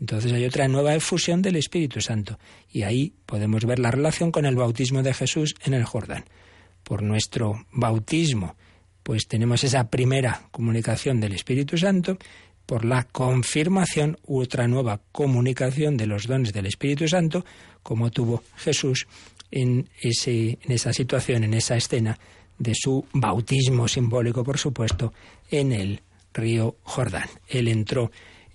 [0.00, 2.38] Entonces hay otra nueva efusión del Espíritu Santo
[2.72, 6.24] y ahí podemos ver la relación con el bautismo de Jesús en el Jordán.
[6.82, 8.56] Por nuestro bautismo,
[9.02, 12.16] pues tenemos esa primera comunicación del Espíritu Santo,
[12.64, 17.44] por la confirmación u otra nueva comunicación de los dones del Espíritu Santo,
[17.82, 19.06] como tuvo Jesús
[19.50, 22.18] en, ese, en esa situación, en esa escena
[22.58, 25.12] de su bautismo simbólico, por supuesto,
[25.50, 26.00] en el
[26.32, 27.28] río Jordán.
[27.48, 28.12] Él entró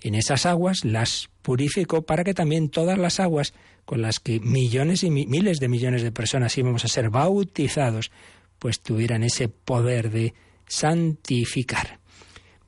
[0.08, 5.04] en esas aguas, las purificó para que también todas las aguas con las que millones
[5.04, 8.10] y miles de millones de personas íbamos a ser bautizados,
[8.58, 10.34] pues tuvieran ese poder de
[10.66, 12.00] santificar.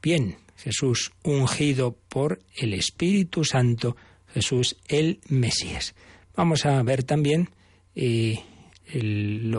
[0.00, 3.96] Bien, Jesús ungido por el Espíritu Santo,
[4.32, 5.94] Jesús el Mesías.
[6.36, 7.50] Vamos a ver también
[7.94, 8.40] eh,
[8.86, 9.54] el,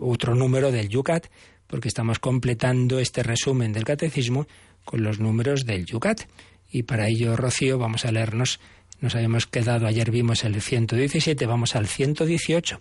[0.00, 1.26] otro número del Yucat,
[1.66, 4.46] porque estamos completando este resumen del catecismo
[4.84, 6.22] con los números del Yucat.
[6.70, 8.60] Y para ello, Rocío, vamos a leernos,
[9.00, 12.78] nos habíamos quedado, ayer vimos el 117, vamos al 118,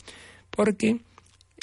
[0.49, 0.99] porque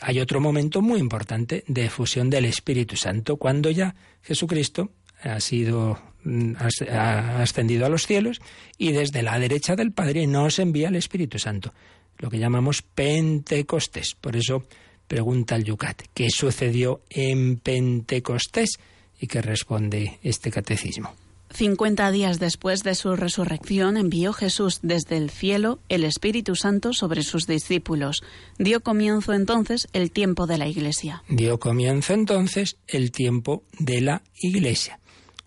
[0.00, 4.90] hay otro momento muy importante de efusión del Espíritu Santo, cuando ya Jesucristo
[5.22, 6.54] ha sido mm,
[6.90, 8.40] ha ascendido a los cielos
[8.78, 11.72] y desde la derecha del Padre nos envía el Espíritu Santo,
[12.18, 14.14] lo que llamamos Pentecostés.
[14.14, 14.66] Por eso
[15.06, 18.78] pregunta el Yucat, ¿qué sucedió en Pentecostés?
[19.20, 21.14] Y qué responde este catecismo.
[21.54, 27.22] Cincuenta días después de su resurrección envió Jesús desde el cielo el Espíritu Santo sobre
[27.22, 28.24] sus discípulos.
[28.58, 31.22] Dio comienzo entonces el tiempo de la Iglesia.
[31.28, 34.98] Dio comienzo entonces el tiempo de la Iglesia.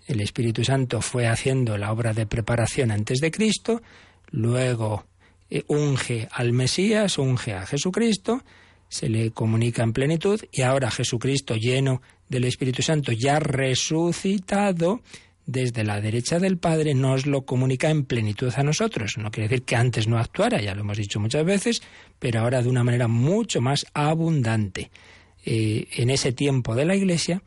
[0.06, 3.82] El Espíritu Santo fue haciendo la obra de preparación antes de Cristo,
[4.32, 5.04] luego
[5.50, 8.46] eh, unge al Mesías, unge a Jesucristo,
[8.88, 15.02] se le comunica en plenitud y ahora Jesucristo lleno del Espíritu Santo ya resucitado,
[15.48, 19.18] desde la derecha del Padre nos lo comunica en plenitud a nosotros.
[19.18, 21.82] No quiere decir que antes no actuara, ya lo hemos dicho muchas veces,
[22.20, 24.92] pero ahora de una manera mucho más abundante.
[25.46, 27.42] Eh, en ese tiempo de la Iglesia,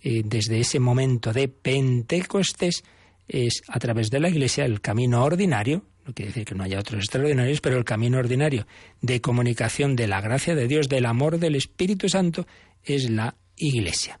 [0.00, 2.82] eh, desde ese momento de Pentecostés,
[3.28, 6.80] es a través de la Iglesia el camino ordinario, no quiere decir que no haya
[6.80, 8.66] otros extraordinarios, pero el camino ordinario
[9.02, 12.46] de comunicación de la gracia de Dios, del amor del Espíritu Santo,
[12.82, 14.18] es la Iglesia.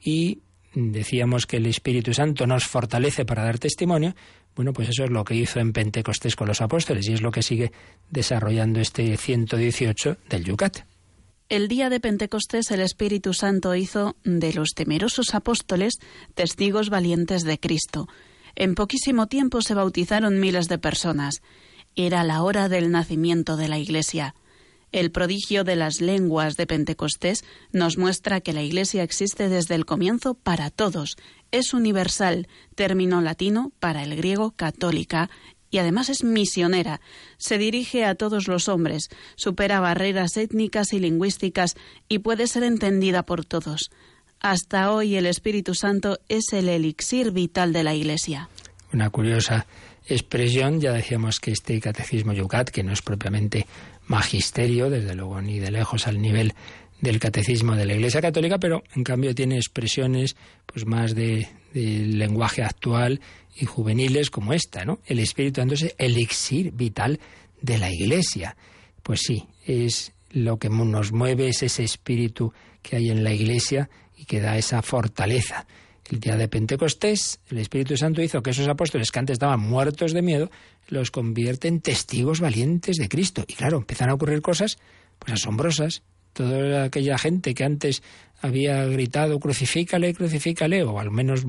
[0.00, 0.42] Y
[0.78, 4.14] decíamos que el Espíritu Santo nos fortalece para dar testimonio,
[4.54, 7.30] Bueno, pues eso es lo que hizo en Pentecostés con los apóstoles y es lo
[7.30, 7.70] que sigue
[8.10, 10.80] desarrollando este 118 del Yucat.
[11.48, 15.94] El día de Pentecostés el Espíritu Santo hizo de los temerosos apóstoles
[16.34, 18.08] testigos valientes de Cristo.
[18.56, 21.40] En poquísimo tiempo se bautizaron miles de personas.
[21.94, 24.34] Era la hora del nacimiento de la Iglesia.
[24.90, 29.84] El prodigio de las lenguas de Pentecostés nos muestra que la Iglesia existe desde el
[29.84, 31.16] comienzo para todos.
[31.50, 35.28] Es universal, término latino para el griego católica,
[35.70, 37.00] y además es misionera.
[37.36, 41.76] Se dirige a todos los hombres, supera barreras étnicas y lingüísticas
[42.08, 43.90] y puede ser entendida por todos.
[44.40, 48.48] Hasta hoy el Espíritu Santo es el elixir vital de la Iglesia.
[48.92, 49.66] Una curiosa
[50.06, 53.66] expresión, ya decíamos que este catecismo Yucat, que no es propiamente
[54.08, 56.54] magisterio, desde luego ni de lejos al nivel
[57.00, 62.62] del catecismo de la Iglesia Católica, pero en cambio tiene expresiones pues más de, lenguaje
[62.62, 63.20] actual
[63.54, 64.98] y juveniles como esta, ¿no?
[65.06, 67.20] El Espíritu Santo es el elixir vital
[67.60, 68.56] de la Iglesia.
[69.02, 73.90] Pues sí, es lo que nos mueve, es ese espíritu que hay en la Iglesia
[74.16, 75.66] y que da esa fortaleza.
[76.10, 80.12] El día de Pentecostés, el Espíritu Santo hizo que esos apóstoles que antes estaban muertos
[80.12, 80.50] de miedo,
[80.88, 83.44] los convierte en testigos valientes de Cristo.
[83.46, 84.78] Y claro, empiezan a ocurrir cosas
[85.18, 86.02] pues asombrosas.
[86.32, 88.02] Toda aquella gente que antes
[88.40, 91.44] había gritado crucifícale, crucifícale, o al menos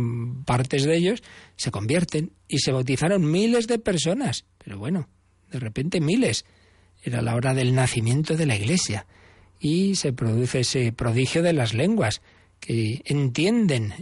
[0.45, 1.21] partes de ellos,
[1.57, 4.45] se convierten y se bautizaron miles de personas.
[4.57, 5.07] Pero bueno,
[5.51, 6.45] de repente miles.
[7.03, 9.05] Era la hora del nacimiento de la Iglesia.
[9.59, 12.21] Y se produce ese prodigio de las lenguas
[12.59, 13.93] que entienden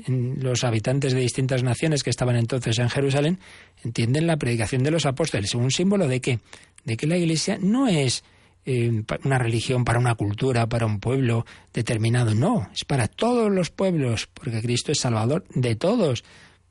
[0.42, 3.40] los habitantes de distintas naciones que estaban entonces en Jerusalén,
[3.84, 6.40] entienden la predicación de los apóstoles, un símbolo de que,
[6.84, 8.24] de que la Iglesia no es
[8.66, 13.70] eh, una religión para una cultura, para un pueblo determinado, no, es para todos los
[13.70, 16.24] pueblos, porque Cristo es Salvador de todos,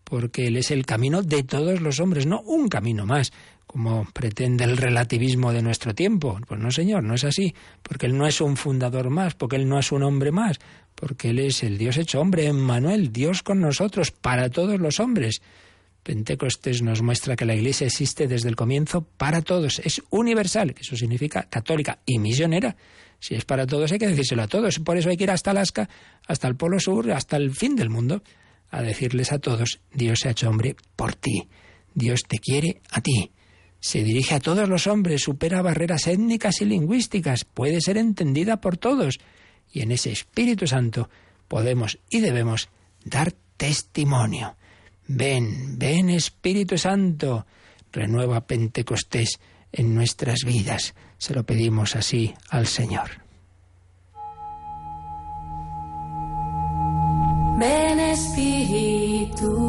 [0.04, 3.32] porque Él es el camino de todos los hombres, no un camino más,
[3.66, 6.38] como pretende el relativismo de nuestro tiempo.
[6.46, 9.68] Pues no, señor, no es así, porque Él no es un fundador más, porque Él
[9.68, 10.58] no es un hombre más,
[10.96, 15.42] porque Él es el Dios hecho hombre, Emmanuel, Dios con nosotros, para todos los hombres.
[16.02, 20.96] Pentecostés nos muestra que la Iglesia existe desde el comienzo para todos, es universal, eso
[20.96, 22.76] significa católica y misionera.
[23.18, 25.50] Si es para todos hay que decírselo a todos, por eso hay que ir hasta
[25.50, 25.88] Alaska,
[26.26, 28.22] hasta el Polo Sur, hasta el fin del mundo,
[28.70, 31.48] a decirles a todos, Dios se ha hecho hombre por ti,
[31.94, 33.32] Dios te quiere a ti.
[33.80, 38.76] Se dirige a todos los hombres, supera barreras étnicas y lingüísticas, puede ser entendida por
[38.76, 39.18] todos
[39.72, 41.08] y en ese Espíritu Santo
[41.48, 42.68] podemos y debemos
[43.04, 44.56] dar testimonio.
[45.08, 47.46] Ven, ven Espíritu Santo,
[47.92, 49.38] renueva Pentecostés
[49.72, 50.94] en nuestras vidas.
[51.18, 53.10] Se lo pedimos así al Señor.
[57.58, 59.65] Ven Espíritu,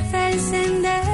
[0.00, 1.09] al que tuerce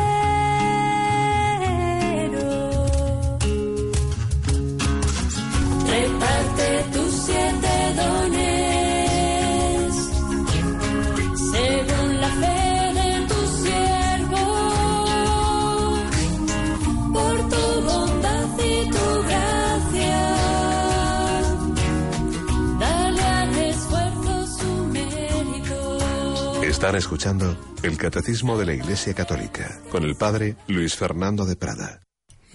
[26.97, 32.01] Escuchando el Catecismo de la Iglesia Católica con el Padre Luis Fernando de Prada.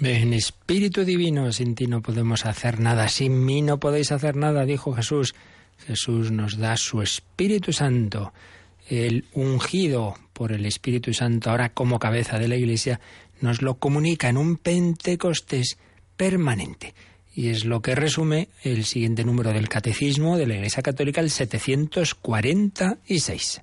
[0.01, 4.65] En Espíritu Divino, sin ti no podemos hacer nada, sin mí no podéis hacer nada,
[4.65, 5.35] dijo Jesús.
[5.85, 8.33] Jesús nos da su Espíritu Santo,
[8.89, 12.99] el ungido por el Espíritu Santo, ahora como cabeza de la Iglesia,
[13.41, 15.77] nos lo comunica en un Pentecostés
[16.17, 16.95] permanente.
[17.35, 21.29] Y es lo que resume el siguiente número del Catecismo de la Iglesia Católica, el
[21.29, 23.61] 746.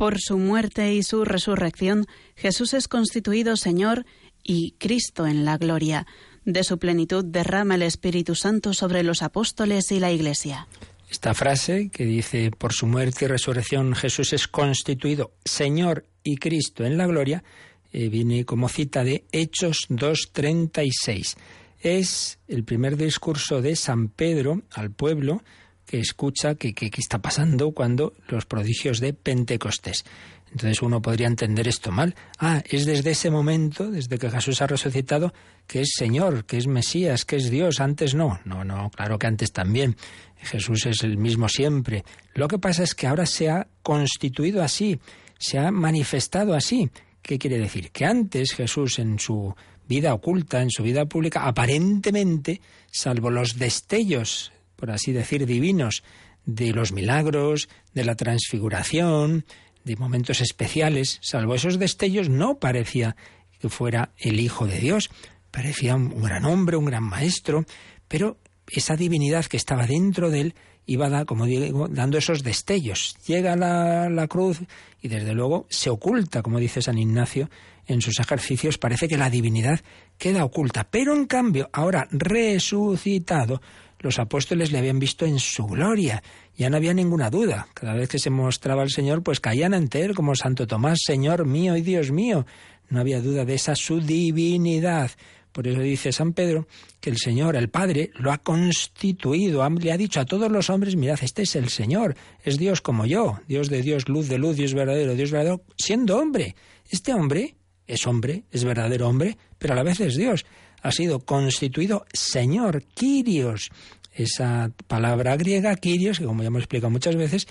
[0.00, 4.06] Por su muerte y su resurrección, Jesús es constituido Señor
[4.42, 6.06] y Cristo en la gloria.
[6.46, 10.66] De su plenitud derrama el Espíritu Santo sobre los apóstoles y la Iglesia.
[11.10, 16.86] Esta frase que dice, por su muerte y resurrección Jesús es constituido Señor y Cristo
[16.86, 17.44] en la gloria,
[17.92, 21.36] eh, viene como cita de Hechos 2.36.
[21.78, 25.42] Es el primer discurso de San Pedro al pueblo
[25.90, 30.04] que escucha que, que, que está pasando cuando los prodigios de Pentecostés.
[30.52, 32.14] Entonces uno podría entender esto mal.
[32.38, 35.34] Ah, es desde ese momento, desde que Jesús ha resucitado,
[35.66, 37.80] que es Señor, que es Mesías, que es Dios.
[37.80, 38.38] Antes no.
[38.44, 39.96] No, no, claro que antes también.
[40.36, 42.04] Jesús es el mismo siempre.
[42.34, 45.00] Lo que pasa es que ahora se ha constituido así,
[45.40, 46.88] se ha manifestado así.
[47.20, 47.90] ¿Qué quiere decir?
[47.90, 49.56] Que antes Jesús en su
[49.88, 52.60] vida oculta, en su vida pública, aparentemente,
[52.92, 56.02] salvo los destellos, por así decir, divinos,
[56.46, 59.44] de los milagros, de la transfiguración,
[59.84, 63.14] de momentos especiales, salvo esos destellos, no parecía
[63.60, 65.10] que fuera el Hijo de Dios.
[65.50, 67.64] Parecía un gran hombre, un gran maestro,
[68.08, 70.54] pero esa divinidad que estaba dentro de él
[70.86, 73.16] iba, da, como digo, dando esos destellos.
[73.26, 74.60] Llega la, la cruz
[75.02, 77.50] y desde luego se oculta, como dice San Ignacio,
[77.86, 79.80] en sus ejercicios parece que la divinidad
[80.18, 80.88] queda oculta.
[80.90, 83.60] Pero en cambio, ahora resucitado,
[84.00, 86.22] los apóstoles le habían visto en su gloria.
[86.56, 87.68] Ya no había ninguna duda.
[87.74, 91.46] Cada vez que se mostraba el Señor, pues caían ante él como Santo Tomás, Señor
[91.46, 92.46] mío y Dios mío.
[92.88, 95.10] No había duda de esa su divinidad.
[95.52, 96.66] Por eso dice San Pedro
[97.00, 100.96] que el Señor, el Padre, lo ha constituido, le ha dicho a todos los hombres,
[100.96, 104.56] mirad, este es el Señor, es Dios como yo, Dios de Dios, luz de luz,
[104.56, 106.54] Dios verdadero, Dios verdadero, siendo hombre.
[106.88, 110.46] Este hombre es hombre, es verdadero hombre, pero a la vez es Dios.
[110.82, 113.70] Ha sido constituido Señor, Kyrios.
[114.12, 117.46] Esa palabra griega, Kyrios, que como ya hemos explicado muchas veces,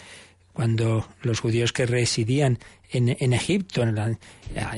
[0.54, 2.60] cuando los judíos que residían
[2.92, 4.20] en, en Egipto en,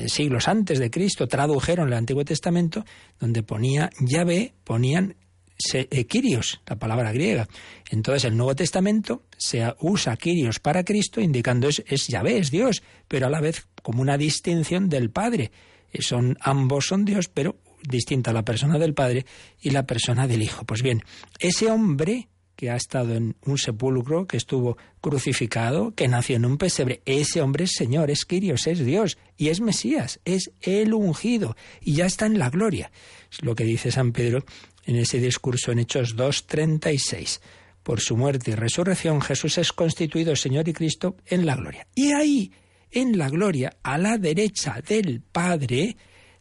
[0.08, 2.84] siglos antes de Cristo tradujeron el Antiguo Testamento,
[3.18, 5.16] donde ponía Yahvé, ponían
[5.58, 7.48] se, eh, Kyrios, la palabra griega.
[7.90, 12.82] Entonces el Nuevo Testamento se usa Kyrios para Cristo, indicando es, es Yahvé, es Dios,
[13.08, 15.50] pero a la vez como una distinción del Padre.
[15.98, 17.56] Son, ambos son Dios, pero
[17.88, 19.26] distinta la persona del Padre
[19.60, 20.64] y la persona del Hijo.
[20.64, 21.02] Pues bien,
[21.38, 26.58] ese hombre que ha estado en un sepulcro, que estuvo crucificado, que nació en un
[26.58, 27.02] pesebre.
[27.06, 31.94] Ese hombre es Señor, es Quirios, es Dios y es Mesías, es el ungido y
[31.94, 32.92] ya está en la gloria.
[33.32, 34.44] Es lo que dice San Pedro
[34.84, 37.40] en ese discurso en Hechos 2.36.
[37.82, 41.88] Por su muerte y resurrección Jesús es constituido Señor y Cristo en la gloria.
[41.96, 42.52] Y ahí,
[42.92, 45.96] en la gloria, a la derecha del Padre,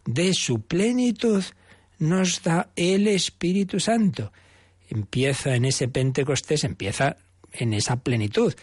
[0.05, 1.43] de su plenitud,
[1.99, 4.31] nos da el Espíritu Santo.
[4.89, 7.17] Empieza en ese Pentecostés, empieza
[7.53, 8.53] en esa plenitud.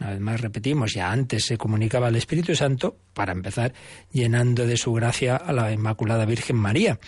[0.00, 3.72] Una vez más repetimos, ya antes se comunicaba al Espíritu Santo, para empezar,
[4.12, 6.98] llenando de su gracia a la Inmaculada Virgen María,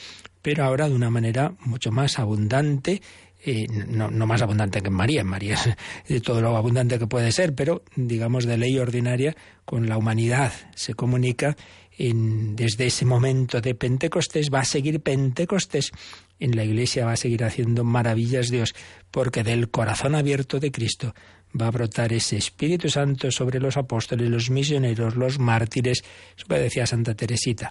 [0.43, 3.03] pero ahora de una manera mucho más abundante,
[3.45, 5.55] eh, no, más abundante que María, María
[6.05, 9.97] es de todo lo abundante que puede ser, pero digamos de ley ordinaria, con la
[9.97, 11.57] humanidad se comunica
[11.99, 15.93] en, desde ese momento de Pentecostés, va a seguir Pentecostés
[16.39, 18.75] en la Iglesia va a seguir haciendo maravillas Dios,
[19.11, 21.15] porque del corazón abierto de Cristo
[21.59, 26.05] va a brotar ese Espíritu Santo sobre los apóstoles, los misioneros, los mártires.
[26.37, 27.71] Eso que decía Santa Teresita.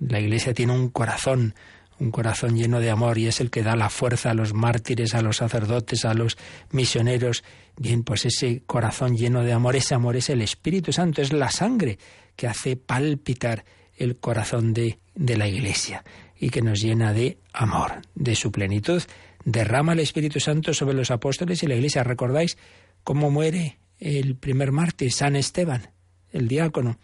[0.00, 1.54] La Iglesia tiene un corazón,
[1.98, 5.14] un corazón lleno de amor y es el que da la fuerza a los mártires,
[5.14, 6.38] a los sacerdotes, a los
[6.70, 7.44] misioneros.
[7.76, 11.50] Bien, pues ese corazón lleno de amor, ese amor es el Espíritu Santo, es la
[11.50, 11.98] sangre
[12.38, 13.64] que hace palpitar
[13.96, 16.04] el corazón de, de la Iglesia
[16.38, 19.02] y que nos llena de amor, de su plenitud.
[19.44, 22.04] Derrama el Espíritu Santo sobre los apóstoles y la Iglesia.
[22.04, 22.56] ¿Recordáis
[23.02, 25.90] cómo muere el primer mártir, San Esteban,
[26.30, 27.00] el diácono,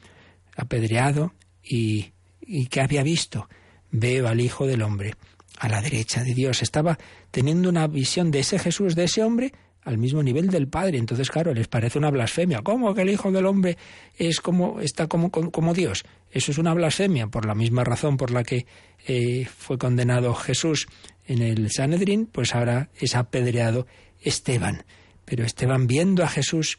[0.57, 3.49] apedreado y, y que había visto?
[3.91, 5.15] Veo al Hijo del Hombre
[5.59, 6.63] a la derecha de Dios.
[6.63, 6.97] Estaba
[7.33, 9.53] teniendo una visión de ese Jesús, de ese hombre,
[9.85, 10.99] al mismo nivel del Padre.
[10.99, 12.63] Entonces, claro, les parece una blasfemia.
[12.63, 13.77] ¿Cómo que el Hijo del Hombre
[14.17, 16.05] es como, está como, como Dios?
[16.31, 18.67] Eso es una blasfemia, por la misma razón por la que
[19.07, 20.87] eh, fue condenado Jesús
[21.27, 23.87] en el Sanedrín, pues ahora es apedreado
[24.21, 24.85] Esteban.
[25.25, 26.77] Pero Esteban, viendo a Jesús,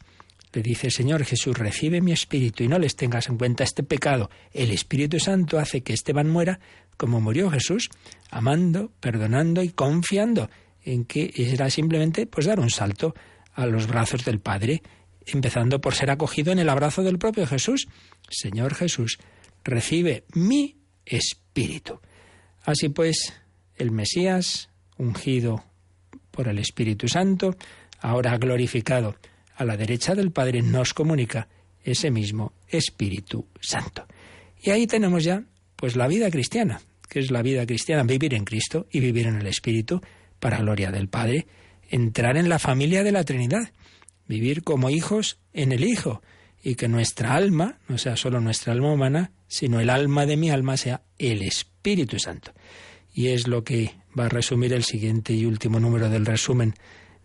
[0.52, 4.30] le dice, Señor Jesús, recibe mi espíritu y no les tengas en cuenta este pecado.
[4.52, 6.60] El Espíritu Santo hace que Esteban muera
[6.96, 7.90] como murió Jesús,
[8.30, 10.48] amando, perdonando y confiando
[10.86, 13.14] en que era simplemente pues dar un salto
[13.52, 14.82] a los brazos del Padre,
[15.26, 17.88] empezando por ser acogido en el abrazo del propio Jesús.
[18.30, 19.18] Señor Jesús,
[19.64, 22.00] recibe mi espíritu.
[22.64, 23.34] Así pues,
[23.76, 25.64] el Mesías, ungido
[26.30, 27.56] por el Espíritu Santo,
[28.00, 29.16] ahora glorificado
[29.56, 31.48] a la derecha del Padre, nos comunica
[31.82, 34.06] ese mismo Espíritu Santo.
[34.62, 35.42] Y ahí tenemos ya
[35.74, 39.36] pues la vida cristiana, que es la vida cristiana, vivir en Cristo y vivir en
[39.36, 40.00] el Espíritu,
[40.38, 41.46] para gloria del Padre,
[41.88, 43.72] entrar en la familia de la Trinidad,
[44.26, 46.22] vivir como hijos en el Hijo,
[46.62, 50.50] y que nuestra alma no sea solo nuestra alma humana, sino el alma de mi
[50.50, 52.52] alma sea el Espíritu Santo.
[53.14, 56.74] Y es lo que va a resumir el siguiente y último número del resumen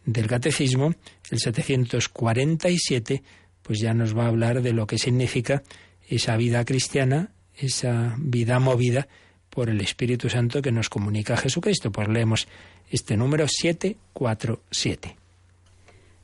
[0.06, 0.94] del Catecismo,
[1.30, 3.24] el 747,
[3.64, 5.64] pues ya nos va a hablar de lo que significa
[6.08, 9.08] esa vida cristiana, esa vida movida
[9.50, 11.92] por el Espíritu Santo que nos comunica Jesucristo.
[11.92, 12.48] Pues leemos
[12.92, 15.18] este número 747.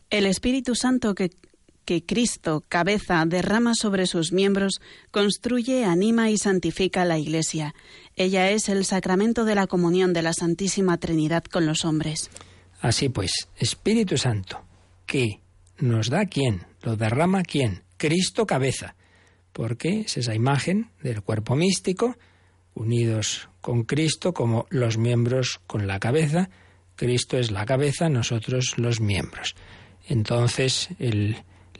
[0.10, 1.32] El Espíritu Santo que,
[1.86, 7.74] que Cristo, cabeza, derrama sobre sus miembros, construye, anima y santifica la Iglesia.
[8.16, 12.30] Ella es el sacramento de la comunión de la Santísima Trinidad con los hombres.
[12.82, 14.62] Así pues, Espíritu Santo,
[15.06, 15.40] que
[15.80, 18.96] nos da quién, lo derrama quién, Cristo cabeza,
[19.54, 22.18] porque es esa imagen del cuerpo místico,
[22.78, 26.50] unidos con Cristo como los miembros con la cabeza.
[26.96, 29.56] Cristo es la cabeza, nosotros los miembros.
[30.08, 30.90] Entonces,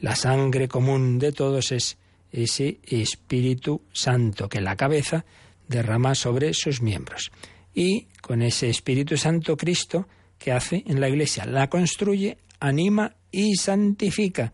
[0.00, 1.98] la sangre común de todos es
[2.30, 5.24] ese Espíritu Santo que la cabeza
[5.66, 7.30] derrama sobre sus miembros.
[7.74, 11.44] Y con ese Espíritu Santo Cristo, que hace en la Iglesia?
[11.46, 14.52] La construye, anima y santifica.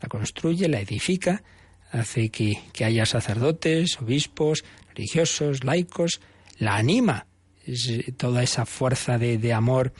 [0.00, 1.42] La construye, la edifica,
[1.90, 4.64] hace que, que haya sacerdotes, obispos,
[4.96, 6.20] religiosos, laicos,
[6.58, 7.26] la anima.
[7.66, 9.92] Eh, toda esa fuerza de, amor,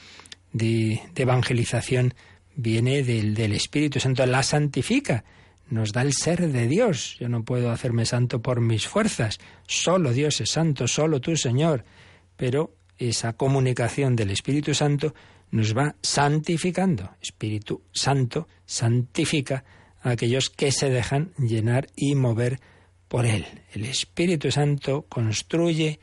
[0.51, 2.13] de, evangelización,
[2.55, 5.23] viene del, del Espíritu Santo, la santifica
[5.69, 7.17] nos da el ser de Dios.
[7.19, 9.39] Yo no puedo hacerme santo por mis fuerzas.
[9.67, 11.83] Solo Dios es santo, solo tú, Señor.
[12.35, 15.13] Pero esa comunicación del Espíritu Santo
[15.51, 17.11] nos va santificando.
[17.21, 19.63] Espíritu Santo santifica
[20.01, 22.59] a aquellos que se dejan llenar y mover
[23.07, 23.45] por Él.
[23.73, 25.99] El Espíritu Santo construye,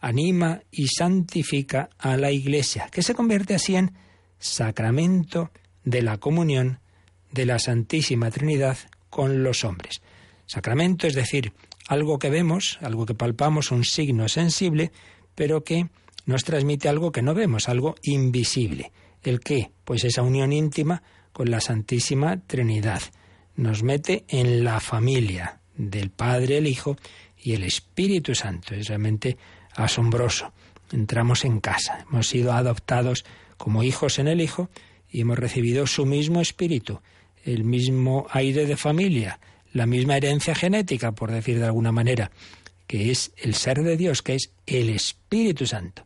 [0.00, 3.92] anima y santifica a la Iglesia, que se convierte así en
[4.38, 5.50] sacramento
[5.84, 6.80] de la comunión
[7.32, 8.78] de la Santísima Trinidad
[9.10, 10.00] con los hombres.
[10.46, 11.52] Sacramento es decir,
[11.88, 14.92] algo que vemos, algo que palpamos, un signo sensible,
[15.34, 15.88] pero que
[16.26, 18.92] nos transmite algo que no vemos, algo invisible.
[19.22, 19.70] ¿El qué?
[19.84, 21.02] Pues esa unión íntima
[21.32, 23.00] con la Santísima Trinidad.
[23.56, 26.98] Nos mete en la familia, del Padre, el Hijo
[27.38, 28.74] y el Espíritu Santo.
[28.74, 29.38] Es realmente
[29.74, 30.52] asombroso.
[30.92, 33.24] Entramos en casa, hemos sido adoptados
[33.56, 34.68] como hijos en el Hijo
[35.10, 37.00] y hemos recibido su mismo espíritu,
[37.44, 39.40] el mismo aire de familia,
[39.72, 42.30] la misma herencia genética, por decir de alguna manera,
[42.86, 46.04] que es el ser de Dios, que es el Espíritu Santo.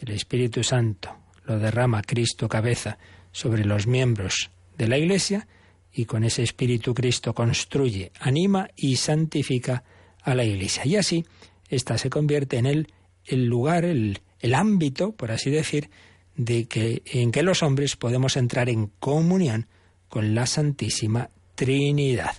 [0.00, 2.98] El Espíritu Santo lo derrama Cristo cabeza
[3.32, 5.46] sobre los miembros de la Iglesia
[5.94, 9.84] y con ese Espíritu Cristo construye, anima y santifica
[10.22, 10.84] a la Iglesia.
[10.84, 11.24] Y así,
[11.68, 12.88] ésta se convierte en el,
[13.24, 15.90] el lugar, el, el ámbito, por así decir,
[16.36, 19.68] de que, en que los hombres podemos entrar en comunión
[20.08, 22.34] con la Santísima Trinidad.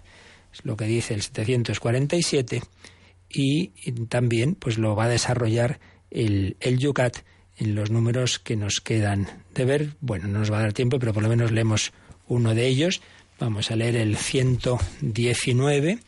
[0.54, 2.62] Es lo que dice el 747
[3.30, 3.68] y,
[4.08, 5.80] también pues lo va a desarrollar
[6.12, 7.18] el, el Yucat
[7.58, 9.90] en los números que nos quedan de ver.
[10.02, 11.94] Bueno, no nos va a dar tiempo, pero por lo menos leemos
[12.28, 13.02] uno de ellos.
[13.40, 16.00] Vamos a leer el 119,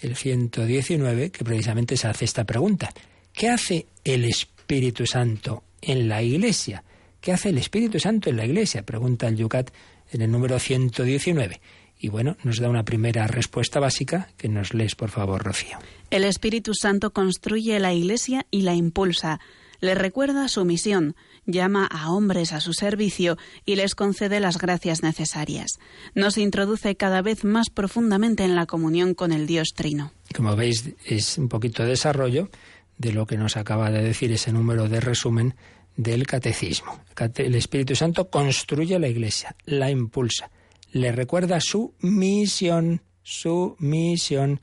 [0.00, 2.92] el 119, que precisamente se hace esta pregunta.
[3.32, 6.84] ¿Qué hace el Espíritu Santo en la Iglesia?
[7.20, 8.82] ¿Qué hace el Espíritu Santo en la Iglesia?
[8.82, 9.70] Pregunta el Yucat
[10.12, 11.60] en el número 119.
[12.00, 15.78] Y bueno, nos da una primera respuesta básica que nos lees, por favor, Rocío.
[16.10, 19.40] El Espíritu Santo construye la Iglesia y la impulsa
[19.80, 21.16] Le recuerda su misión,
[21.48, 25.80] llama a hombres a su servicio y les concede las gracias necesarias.
[26.14, 30.12] Nos introduce cada vez más profundamente en la comunión con el Dios Trino.
[30.36, 32.50] Como veis, es un poquito de desarrollo
[32.98, 35.56] de lo que nos acaba de decir ese número de resumen
[35.96, 37.00] del catecismo.
[37.36, 40.50] El Espíritu Santo construye la Iglesia, la impulsa,
[40.92, 44.60] le recuerda su misión, su misión.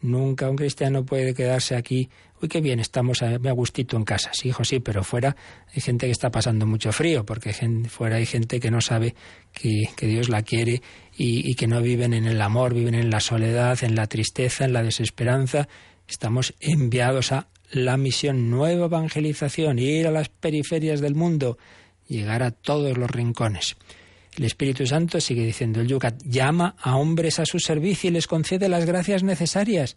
[0.00, 2.08] Nunca un cristiano puede quedarse aquí.
[2.42, 4.30] Uy, qué bien, estamos a, a gustito en casa.
[4.32, 5.36] Sí, hijo, sí, pero fuera
[5.74, 7.52] hay gente que está pasando mucho frío, porque
[7.88, 9.14] fuera hay gente que no sabe
[9.52, 10.80] que, Dios la quiere
[11.16, 14.64] y, y que no viven en el amor, viven en la soledad, en la tristeza,
[14.64, 15.68] en la desesperanza.
[16.08, 21.58] Estamos enviados a la misión nueva evangelización, ir a las periferias del mundo,
[22.08, 23.76] llegar a todos los rincones.
[24.36, 28.26] El Espíritu Santo, sigue diciendo el Yucat, llama a hombres a su servicio y les
[28.26, 29.96] concede las gracias necesarias.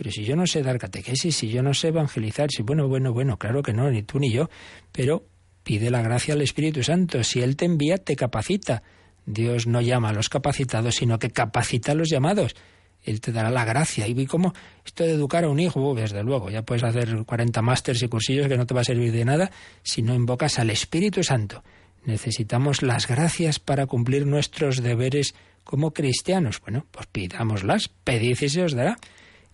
[0.00, 3.12] Pero si yo no sé dar catequesis, si yo no sé evangelizar, si bueno, bueno,
[3.12, 4.48] bueno, claro que no, ni tú ni yo,
[4.92, 5.26] pero
[5.62, 7.22] pide la gracia al Espíritu Santo.
[7.22, 8.82] Si Él te envía, te capacita.
[9.26, 12.56] Dios no llama a los capacitados, sino que capacita a los llamados.
[13.02, 14.08] Él te dará la gracia.
[14.08, 14.54] Y vi cómo
[14.86, 18.48] esto de educar a un hijo, desde luego, ya puedes hacer 40 másters y cursillos
[18.48, 19.50] que no te va a servir de nada
[19.82, 21.62] si no invocas al Espíritu Santo.
[22.06, 26.58] Necesitamos las gracias para cumplir nuestros deberes como cristianos.
[26.62, 28.96] Bueno, pues pidámoslas, pedid y se os dará.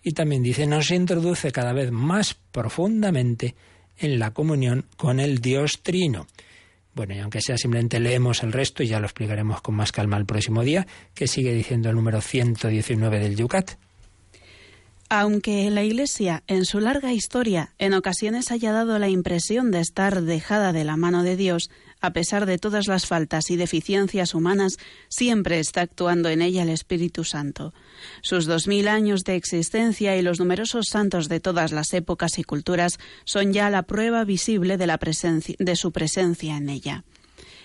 [0.07, 3.55] Y también dice, nos introduce cada vez más profundamente
[3.97, 6.27] en la comunión con el Dios Trino.
[6.95, 10.15] Bueno, y aunque sea simplemente leemos el resto y ya lo explicaremos con más calma
[10.15, 13.71] el próximo día, que sigue diciendo el número 119 del Yucat.
[15.09, 20.21] Aunque la Iglesia, en su larga historia, en ocasiones haya dado la impresión de estar
[20.21, 21.69] dejada de la mano de Dios,
[22.07, 24.77] a pesar de todas las faltas y deficiencias humanas,
[25.09, 27.73] siempre está actuando en ella el Espíritu Santo.
[28.21, 32.43] Sus dos mil años de existencia y los numerosos santos de todas las épocas y
[32.43, 37.03] culturas son ya la prueba visible de, la de su presencia en ella.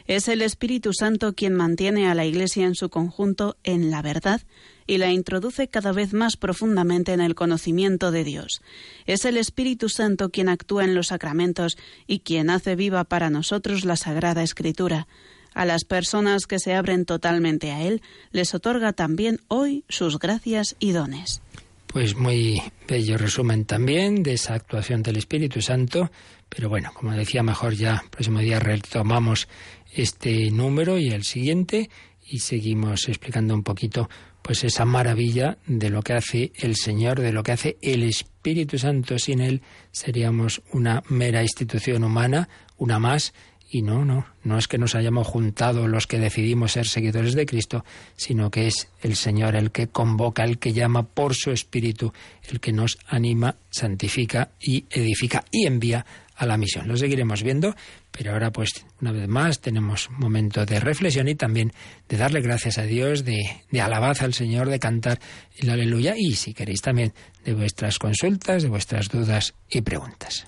[0.06, 4.42] Es el Espíritu Santo quien mantiene a la Iglesia en su conjunto en la verdad
[4.86, 8.62] y la introduce cada vez más profundamente en el conocimiento de Dios.
[9.06, 11.76] Es el Espíritu Santo quien actúa en los sacramentos
[12.06, 15.06] y quien hace viva para nosotros la Sagrada Escritura.
[15.54, 20.76] A las personas que se abren totalmente a Él, les otorga también hoy sus gracias
[20.78, 21.42] y dones.
[21.86, 26.10] Pues muy bello resumen también de esa actuación del Espíritu Santo,
[26.48, 29.46] pero bueno, como decía, mejor ya el próximo día retomamos
[29.94, 31.90] este número y el siguiente
[32.26, 34.08] y seguimos explicando un poquito
[34.42, 38.78] pues esa maravilla de lo que hace el Señor, de lo que hace el Espíritu
[38.78, 39.18] Santo.
[39.18, 39.62] Sin Él
[39.92, 43.32] seríamos una mera institución humana, una más,
[43.70, 47.46] y no, no, no es que nos hayamos juntado los que decidimos ser seguidores de
[47.46, 47.86] Cristo,
[48.16, 52.12] sino que es el Señor el que convoca, el que llama por su Espíritu,
[52.50, 56.04] el que nos anima, santifica y edifica y envía
[56.36, 56.86] a la misión.
[56.86, 57.74] Lo seguiremos viendo,
[58.12, 61.72] pero ahora pues una vez más tenemos un momento de reflexión y también
[62.08, 65.18] de darle gracias a Dios, de, de alabanza al Señor, de cantar
[65.56, 67.12] el aleluya y si queréis también
[67.44, 70.46] de vuestras consultas, de vuestras dudas y preguntas.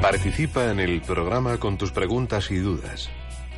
[0.00, 3.10] Participa en el programa con tus preguntas y dudas.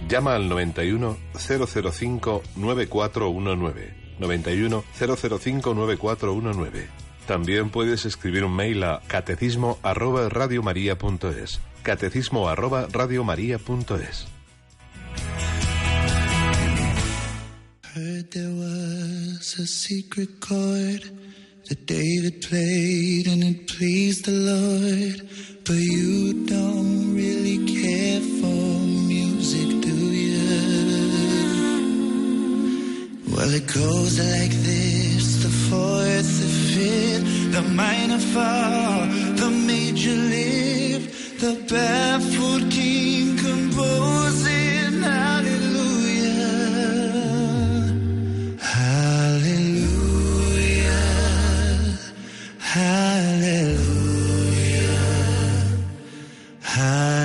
[0.09, 4.01] Llama al 91 005 9419.
[4.18, 6.88] 91 005 9419.
[7.26, 11.60] También puedes escribir un mail a catecismo arroba radiomaria.es.
[11.82, 14.26] Catecismo arroba radiomaria.es.
[18.32, 21.02] There was a secret chord
[21.68, 25.28] that David played and it pleased the Lord.
[25.64, 29.82] But you don't really care for music,
[33.35, 39.07] Well, it goes like this the fourth, the fifth, the minor fall,
[39.37, 45.72] the major lift, the baffled king composing hallelujah.
[48.61, 50.03] Hallelujah.
[52.59, 53.72] Hallelujah.
[56.61, 57.22] Hallelujah.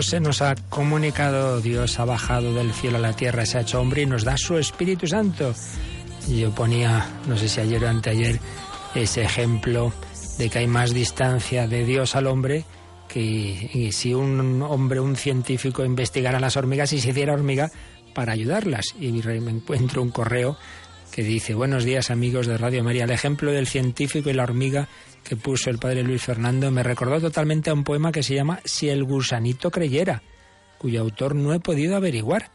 [0.00, 3.80] Se nos ha comunicado, Dios ha bajado del cielo a la tierra, se ha hecho
[3.80, 5.54] hombre y nos da su Espíritu Santo.
[6.26, 8.40] Yo ponía, no sé si ayer o anteayer,
[8.94, 9.92] ese ejemplo
[10.38, 12.64] de que hay más distancia de Dios al hombre
[13.08, 17.70] que si un hombre, un científico investigara las hormigas y se hiciera hormiga
[18.14, 18.94] para ayudarlas.
[18.98, 20.56] Y me encuentro un correo
[21.12, 24.88] que dice, buenos días amigos de Radio María, el ejemplo del científico y la hormiga
[25.24, 28.60] que puso el padre Luis Fernando me recordó totalmente a un poema que se llama
[28.64, 30.22] Si el gusanito creyera,
[30.78, 32.50] cuyo autor no he podido averiguar,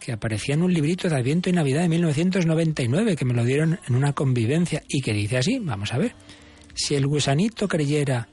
[0.00, 3.78] que aparecía en un librito de Adviento y Navidad de 1999, que me lo dieron
[3.86, 6.14] en una convivencia y que dice así, vamos a ver,
[6.74, 8.28] si el gusanito creyera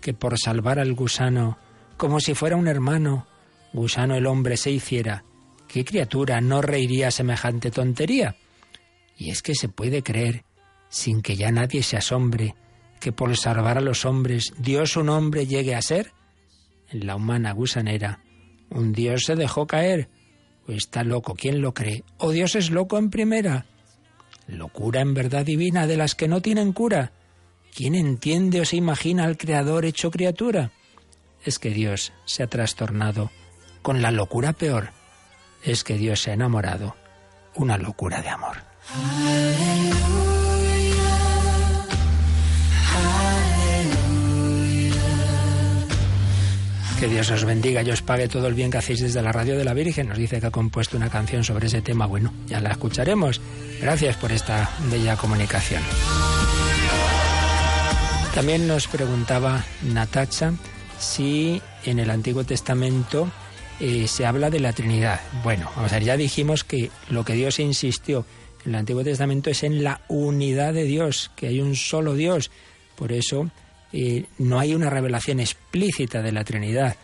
[0.00, 1.58] que por salvar al gusano,
[1.96, 3.26] como si fuera un hermano,
[3.72, 5.24] gusano el hombre se hiciera,
[5.66, 8.36] ¿qué criatura no reiría semejante tontería?
[9.16, 10.44] Y es que se puede creer,
[10.88, 12.54] sin que ya nadie se asombre,
[12.98, 16.12] que por salvar a los hombres Dios un hombre llegue a ser?
[16.90, 18.20] En la humana gusanera,
[18.70, 20.08] un Dios se dejó caer.
[20.66, 22.04] ¿O está loco quien lo cree?
[22.18, 23.66] ¿O Dios es loco en primera?
[24.46, 27.12] Locura en verdad divina de las que no tienen cura.
[27.74, 30.72] ¿Quién entiende o se imagina al Creador hecho criatura?
[31.44, 33.30] Es que Dios se ha trastornado
[33.82, 34.90] con la locura peor.
[35.62, 36.96] Es que Dios se ha enamorado.
[37.54, 38.58] Una locura de amor.
[46.98, 49.56] Que Dios os bendiga y os pague todo el bien que hacéis desde la radio
[49.56, 50.08] de la Virgen.
[50.08, 52.06] Nos dice que ha compuesto una canción sobre ese tema.
[52.06, 53.40] Bueno, ya la escucharemos.
[53.80, 55.80] Gracias por esta bella comunicación.
[58.34, 60.54] También nos preguntaba Natacha
[60.98, 63.30] si en el Antiguo Testamento
[63.78, 65.20] eh, se habla de la Trinidad.
[65.44, 65.70] Bueno,
[66.00, 68.26] ya dijimos que lo que Dios insistió
[68.64, 72.50] en el Antiguo Testamento es en la unidad de Dios, que hay un solo Dios.
[72.96, 73.52] Por eso
[74.38, 76.96] no hay una revelación explícita de la Trinidad.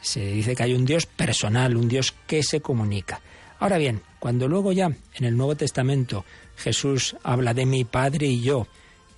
[0.00, 3.20] Se dice que hay un Dios personal, un Dios que se comunica.
[3.58, 6.24] Ahora bien, cuando luego ya en el Nuevo Testamento
[6.56, 8.66] Jesús habla de mi Padre y yo,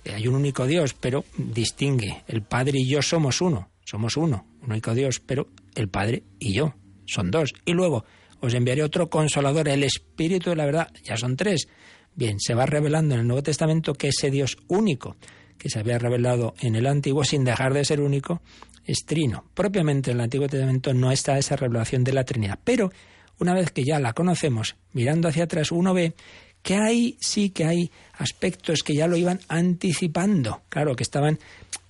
[0.03, 4.45] eh, hay un único Dios, pero distingue, el Padre y yo somos uno, somos uno,
[4.61, 6.73] un único Dios, pero el Padre y yo
[7.05, 7.53] son dos.
[7.65, 8.03] Y luego
[8.41, 11.67] os enviaré otro consolador, el Espíritu de la verdad, ya son tres.
[12.15, 15.15] Bien, se va revelando en el Nuevo Testamento que ese Dios único
[15.63, 18.41] que se había revelado en el Antiguo sin dejar de ser único,
[18.83, 19.45] es trino.
[19.53, 22.91] Propiamente en el Antiguo Testamento no está esa revelación de la Trinidad, pero
[23.39, 26.15] una vez que ya la conocemos, mirando hacia atrás, uno ve
[26.63, 31.39] que hay, sí que hay aspectos que ya lo iban anticipando, claro, que estaban,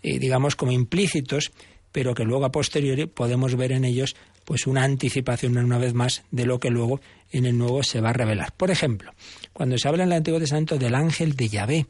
[0.03, 1.51] eh, digamos, como implícitos,
[1.91, 4.15] pero que luego a posteriori podemos ver en ellos
[4.45, 7.01] pues una anticipación una vez más de lo que luego
[7.31, 8.51] en el Nuevo se va a revelar.
[8.55, 9.13] Por ejemplo,
[9.51, 11.87] cuando se habla en el Antiguo Testamento del ángel de Yahvé,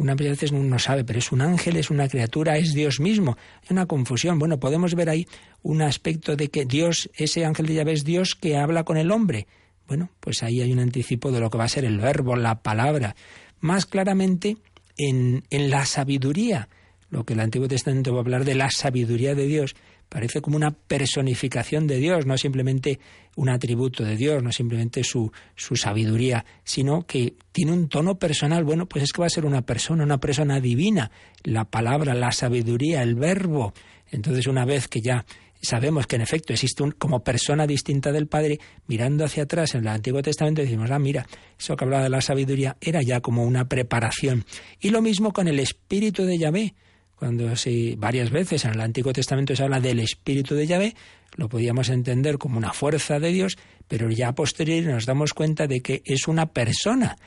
[0.00, 3.36] una veces no sabe, pero es un ángel, es una criatura, es Dios mismo.
[3.62, 4.38] Hay una confusión.
[4.38, 5.28] Bueno, podemos ver ahí
[5.62, 9.10] un aspecto de que Dios, ese ángel de Yahvé es Dios que habla con el
[9.10, 9.46] hombre.
[9.86, 12.62] Bueno, pues ahí hay un anticipo de lo que va a ser el verbo, la
[12.62, 13.14] palabra.
[13.60, 14.56] Más claramente
[14.96, 16.70] en, en la sabiduría,
[17.10, 19.76] lo que el Antiguo Testamento va a hablar de la sabiduría de Dios,
[20.10, 22.98] parece como una personificación de Dios, no simplemente
[23.36, 28.64] un atributo de Dios, no simplemente su, su sabiduría, sino que tiene un tono personal.
[28.64, 31.12] Bueno, pues es que va a ser una persona, una persona divina,
[31.44, 33.72] la palabra, la sabiduría, el verbo.
[34.10, 35.24] Entonces, una vez que ya
[35.62, 38.58] sabemos que en efecto existe un, como persona distinta del Padre,
[38.88, 41.24] mirando hacia atrás en el Antiguo Testamento decimos, ah, mira,
[41.56, 44.44] eso que hablaba de la sabiduría era ya como una preparación.
[44.80, 46.74] Y lo mismo con el Espíritu de Yahvé
[47.20, 50.96] cuando si varias veces en el Antiguo Testamento se habla del Espíritu de Yahvé,
[51.36, 55.66] lo podíamos entender como una fuerza de Dios, pero ya a posteriori nos damos cuenta
[55.66, 57.18] de que es una persona.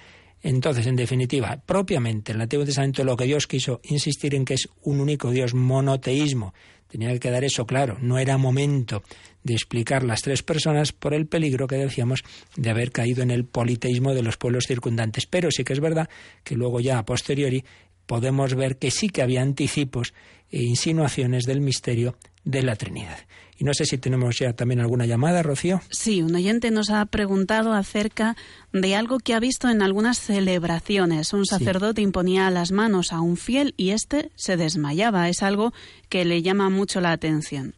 [0.42, 4.56] Entonces, en definitiva, propiamente en el Antiguo Testamento lo que Dios quiso insistir en que
[4.56, 6.56] es un único Dios, monoteísmo.
[6.88, 7.98] Tenía que quedar eso claro.
[8.02, 9.04] No era momento
[9.44, 12.24] de explicar las tres personas por el peligro que decíamos
[12.56, 15.28] de haber caído en el politeísmo de los pueblos circundantes.
[15.28, 16.10] Pero sí que es verdad
[16.44, 17.64] que luego ya a posteriori
[18.06, 20.14] podemos ver que sí que había anticipos
[20.52, 23.18] e insinuaciones del misterio de la Trinidad.
[23.58, 25.82] Y no sé si tenemos ya también alguna llamada, Rocío.
[25.90, 28.36] Sí, un oyente nos ha preguntado acerca
[28.72, 31.34] de algo que ha visto en algunas celebraciones.
[31.34, 35.30] Un sacerdote imponía las manos a un fiel y éste se desmayaba.
[35.30, 35.72] Es algo
[36.10, 37.76] que le llama mucho la atención.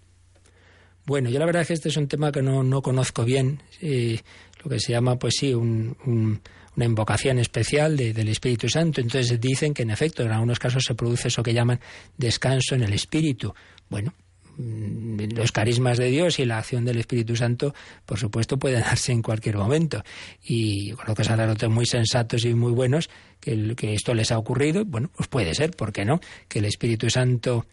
[1.05, 3.61] Bueno, yo la verdad es que este es un tema que no, no conozco bien.
[3.81, 4.21] Eh,
[4.63, 6.41] lo que se llama, pues sí, un
[6.75, 9.01] una invocación especial del Espíritu Santo.
[9.01, 11.79] Entonces dicen que en efecto en algunos casos se produce eso que llaman
[12.17, 13.53] descanso en el Espíritu.
[13.89, 14.13] Bueno,
[14.57, 17.73] mm, los carismas de Dios y la acción del Espíritu Santo,
[18.05, 20.03] por supuesto, pueden darse en cualquier momento.
[20.43, 23.09] Y conozco sacerdotes muy sensatos y muy buenos
[23.39, 24.85] que, que esto les ha ocurrido.
[24.85, 26.19] Bueno, pues puede ser, ¿por qué no?
[26.47, 27.65] Que el Espíritu Santo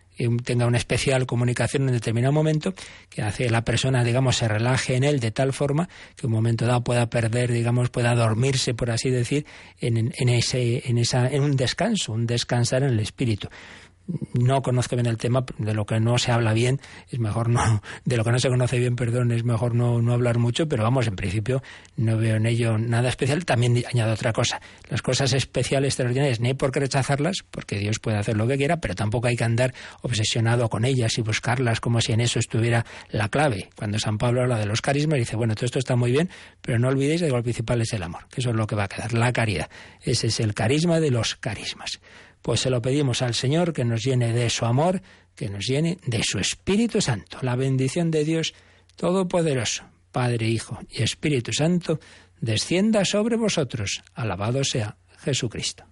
[0.44, 2.74] tenga una especial comunicación en determinado momento
[3.08, 6.66] que hace la persona, digamos, se relaje en él de tal forma que un momento
[6.66, 9.46] dado pueda perder, digamos, pueda dormirse, por así decir,
[9.80, 13.48] en ese, en esa, en un descanso, un descansar en el espíritu
[14.34, 16.80] no conozco bien el tema, de lo que no se habla bien,
[17.10, 20.12] es mejor no, de lo que no se conoce bien, perdón, es mejor no, no
[20.12, 21.62] hablar mucho, pero vamos, en principio
[21.96, 23.44] no veo en ello nada especial.
[23.44, 27.98] También añado otra cosa, las cosas especiales, extraordinarias, ni hay por qué rechazarlas, porque Dios
[27.98, 31.80] puede hacer lo que quiera, pero tampoco hay que andar obsesionado con ellas y buscarlas
[31.80, 33.70] como si en eso estuviera la clave.
[33.76, 36.30] Cuando San Pablo habla de los carismas, dice, bueno, todo esto está muy bien,
[36.60, 38.84] pero no olvidéis que lo principal es el amor, que eso es lo que va
[38.84, 39.68] a quedar, la caridad.
[40.02, 42.00] Ese es el carisma de los carismas.
[42.42, 45.00] Pues se lo pedimos al Señor que nos llene de su amor,
[45.34, 47.38] que nos llene de su Espíritu Santo.
[47.40, 48.54] La bendición de Dios
[48.96, 52.00] Todopoderoso, Padre, Hijo y Espíritu Santo,
[52.40, 54.02] descienda sobre vosotros.
[54.14, 55.91] Alabado sea Jesucristo.